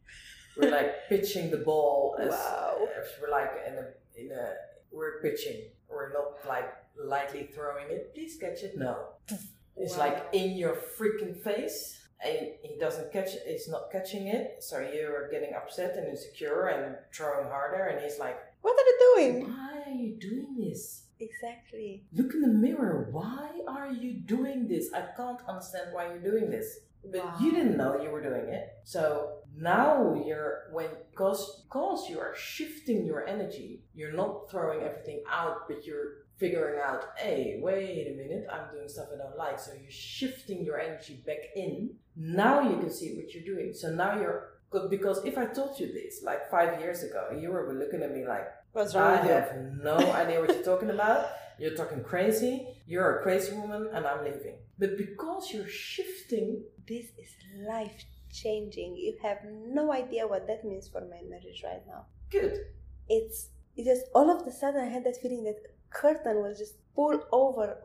we're 0.56 0.70
like 0.70 0.94
pitching 1.08 1.50
the 1.50 1.58
ball 1.58 2.16
as, 2.20 2.30
wow. 2.30 2.88
as 2.98 3.08
we're 3.20 3.30
like 3.30 3.50
in 3.66 3.74
a 3.74 3.86
in 4.16 4.32
a 4.32 4.52
we're 4.92 5.20
pitching 5.20 5.62
We're 5.88 6.12
not 6.12 6.46
like 6.48 6.72
lightly 6.96 7.50
throwing 7.54 7.90
it. 7.90 8.14
Please 8.14 8.36
catch 8.40 8.62
it. 8.62 8.76
No. 8.76 8.96
It's 9.76 9.96
wow. 9.96 10.04
like 10.04 10.28
in 10.32 10.52
your 10.52 10.76
freaking 10.76 11.36
face. 11.42 11.98
He 12.24 12.76
doesn't 12.78 13.12
catch 13.12 13.34
it, 13.34 13.42
he's 13.46 13.68
not 13.68 13.90
catching 13.90 14.28
it. 14.28 14.56
So 14.60 14.78
you're 14.78 15.28
getting 15.30 15.54
upset 15.54 15.96
and 15.96 16.08
insecure 16.08 16.68
and 16.68 16.96
throwing 17.12 17.48
harder. 17.48 17.84
And 17.86 18.02
he's 18.02 18.18
like, 18.18 18.38
What 18.62 18.72
are 18.72 18.86
you 18.86 18.98
doing? 19.14 19.48
Why 19.48 19.82
are 19.86 19.92
you 19.92 20.16
doing 20.18 20.56
this? 20.58 21.04
Exactly. 21.20 22.04
Look 22.12 22.34
in 22.34 22.40
the 22.40 22.48
mirror. 22.48 23.08
Why 23.10 23.50
are 23.68 23.90
you 23.90 24.14
doing 24.14 24.66
this? 24.68 24.92
I 24.92 25.02
can't 25.16 25.40
understand 25.48 25.90
why 25.92 26.08
you're 26.08 26.18
doing 26.22 26.50
this. 26.50 26.80
But 27.10 27.24
wow. 27.24 27.36
you 27.40 27.52
didn't 27.52 27.76
know 27.76 28.00
you 28.00 28.10
were 28.10 28.22
doing 28.22 28.48
it. 28.48 28.68
So 28.84 29.38
now 29.56 30.20
you're 30.26 30.64
when 30.72 30.88
because 31.10 31.64
because 31.64 32.08
you 32.08 32.18
are 32.18 32.34
shifting 32.34 33.04
your 33.04 33.26
energy, 33.26 33.84
you're 33.94 34.12
not 34.12 34.50
throwing 34.50 34.82
everything 34.82 35.22
out, 35.30 35.68
but 35.68 35.84
you're 35.84 36.23
figuring 36.36 36.80
out, 36.84 37.04
hey, 37.16 37.58
wait 37.62 38.08
a 38.08 38.16
minute, 38.16 38.46
I'm 38.52 38.74
doing 38.74 38.88
stuff 38.88 39.08
I 39.14 39.18
don't 39.18 39.36
like. 39.36 39.58
So 39.58 39.72
you're 39.72 39.90
shifting 39.90 40.64
your 40.64 40.78
energy 40.78 41.22
back 41.26 41.38
in. 41.56 41.90
Now 42.16 42.68
you 42.68 42.76
can 42.78 42.90
see 42.90 43.16
what 43.16 43.32
you're 43.32 43.44
doing. 43.44 43.72
So 43.72 43.90
now 43.90 44.18
you're 44.20 44.50
because 44.90 45.24
if 45.24 45.38
I 45.38 45.46
told 45.46 45.78
you 45.78 45.92
this 45.92 46.22
like 46.24 46.50
five 46.50 46.80
years 46.80 47.04
ago, 47.04 47.36
you 47.38 47.50
were 47.52 47.72
looking 47.72 48.02
at 48.02 48.12
me 48.12 48.26
like, 48.26 48.48
What's 48.72 48.92
wrong 48.92 49.18
I 49.18 49.26
have 49.26 49.54
no 49.80 49.96
idea 50.12 50.40
what 50.40 50.52
you're 50.52 50.64
talking 50.64 50.90
about. 50.90 51.28
You're 51.60 51.76
talking 51.76 52.02
crazy. 52.02 52.66
You're 52.88 53.20
a 53.20 53.22
crazy 53.22 53.54
woman, 53.56 53.88
and 53.92 54.04
I'm 54.04 54.24
leaving. 54.24 54.56
But 54.80 54.98
because 54.98 55.52
you're 55.52 55.68
shifting, 55.68 56.64
this 56.88 57.06
is 57.16 57.36
life 57.68 58.04
changing. 58.32 58.96
You 58.96 59.16
have 59.22 59.38
no 59.44 59.92
idea 59.92 60.26
what 60.26 60.48
that 60.48 60.64
means 60.64 60.88
for 60.88 61.02
my 61.02 61.20
marriage 61.28 61.62
right 61.62 61.86
now. 61.86 62.06
Good. 62.30 62.66
It's 63.08 63.50
it 63.76 63.84
just 63.84 64.06
all 64.12 64.28
of 64.28 64.44
the 64.44 64.50
sudden 64.50 64.80
I 64.80 64.88
had 64.88 65.04
that 65.04 65.18
feeling 65.22 65.44
that 65.44 65.58
curtain 65.94 66.42
was 66.42 66.58
just 66.58 66.74
pulled 66.94 67.22
over 67.32 67.78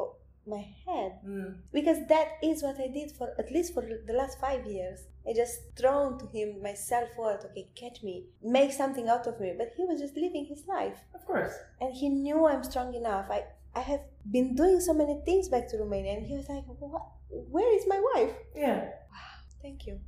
my 0.49 0.65
head 0.85 1.19
mm. 1.25 1.55
because 1.71 1.99
that 2.07 2.27
is 2.43 2.63
what 2.63 2.79
I 2.79 2.87
did 2.87 3.11
for 3.11 3.33
at 3.37 3.51
least 3.51 3.73
for 3.73 3.83
the 3.83 4.13
last 4.13 4.39
five 4.39 4.65
years. 4.65 5.01
I 5.27 5.33
just 5.33 5.59
thrown 5.77 6.17
to 6.19 6.25
him 6.27 6.61
my 6.63 6.73
self 6.73 7.09
worth. 7.17 7.45
Okay, 7.45 7.67
catch 7.75 8.01
me, 8.01 8.25
make 8.41 8.71
something 8.71 9.07
out 9.07 9.27
of 9.27 9.39
me. 9.39 9.53
But 9.57 9.73
he 9.77 9.85
was 9.85 9.99
just 9.99 10.15
living 10.17 10.45
his 10.45 10.65
life. 10.67 10.97
Of 11.13 11.25
course. 11.25 11.53
And 11.79 11.93
he 11.93 12.09
knew 12.09 12.47
I'm 12.47 12.63
strong 12.63 12.93
enough. 12.95 13.27
I 13.29 13.43
I 13.75 13.81
have 13.81 14.01
been 14.29 14.55
doing 14.55 14.79
so 14.79 14.93
many 14.93 15.21
things 15.25 15.47
back 15.47 15.69
to 15.69 15.77
Romania, 15.77 16.13
and 16.13 16.25
he 16.25 16.35
was 16.35 16.49
like, 16.49 16.63
"What? 16.65 17.05
Where 17.29 17.75
is 17.77 17.85
my 17.87 18.01
wife?" 18.13 18.33
Yeah. 18.55 18.85
Wow. 19.13 19.35
Thank 19.61 19.85
you. 19.85 19.99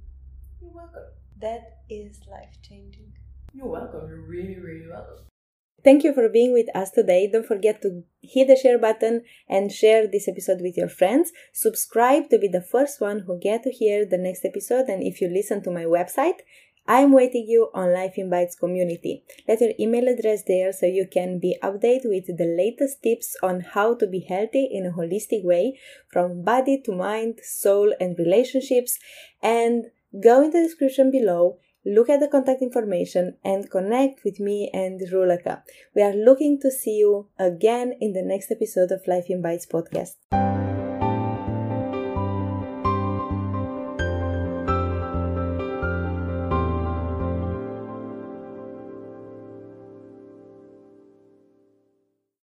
You're 0.60 0.72
welcome. 0.72 1.10
That 1.40 1.84
is 1.90 2.22
life 2.28 2.58
changing. 2.64 3.14
You're 3.54 3.68
welcome. 3.68 4.08
You're 4.08 4.22
really, 4.22 4.60
really 4.60 4.88
welcome. 4.88 5.26
Thank 5.84 6.04
you 6.04 6.14
for 6.14 6.30
being 6.30 6.54
with 6.54 6.68
us 6.76 6.92
today. 6.92 7.28
Don't 7.32 7.46
forget 7.46 7.82
to 7.82 8.04
hit 8.22 8.48
the 8.48 8.56
share 8.56 8.78
button 8.78 9.24
and 9.50 9.72
share 9.72 10.08
this 10.08 10.28
episode 10.28 10.62
with 10.62 10.78
your 10.78 10.90
friends. 10.90 11.32
Subscribe 11.54 12.30
to 12.30 12.38
be 12.38 12.48
the 12.48 12.62
first 12.62 13.02
one 13.02 13.22
who 13.22 13.40
get 13.40 13.64
to 13.64 13.72
hear 13.72 14.06
the 14.06 14.18
next 14.18 14.46
episode. 14.46 14.90
And 14.90 15.02
if 15.02 15.22
you 15.22 15.28
listen 15.28 15.64
to 15.64 15.72
my 15.72 15.86
website, 15.86 16.42
I'm 16.88 17.12
waiting 17.12 17.46
you 17.48 17.70
on 17.74 17.94
Life 17.94 18.14
in 18.18 18.30
Bites 18.30 18.56
community. 18.56 19.24
Let 19.48 19.62
your 19.62 19.72
email 19.80 20.08
address 20.08 20.44
there 20.48 20.72
so 20.72 20.86
you 20.86 21.08
can 21.12 21.40
be 21.40 21.58
updated 21.64 22.10
with 22.10 22.26
the 22.26 22.46
latest 22.46 23.02
tips 23.02 23.36
on 23.42 23.62
how 23.62 23.96
to 23.96 24.08
be 24.08 24.20
healthy 24.20 24.68
in 24.72 24.86
a 24.86 24.92
holistic 24.92 25.44
way 25.44 25.80
from 26.12 26.44
body 26.44 26.82
to 26.86 26.92
mind, 26.92 27.40
soul 27.44 27.94
and 28.00 28.18
relationships. 28.20 29.00
And 29.42 29.86
go 30.22 30.44
in 30.44 30.52
the 30.52 30.62
description 30.62 31.12
below 31.12 31.60
look 31.86 32.10
at 32.10 32.20
the 32.20 32.28
contact 32.28 32.62
information 32.62 33.38
and 33.44 33.70
connect 33.70 34.24
with 34.24 34.40
me 34.40 34.70
and 34.74 35.00
Rulaka. 35.12 35.64
We 35.96 36.02
are 36.02 36.14
looking 36.14 36.60
to 36.62 36.72
see 36.72 36.98
you 36.98 37.28
again 37.40 37.94
in 38.00 38.14
the 38.14 38.24
next 38.24 38.52
episode 38.52 38.92
of 38.92 39.08
Life 39.08 39.26
in 39.30 39.42
Bites 39.42 39.66
podcast. 39.66 40.61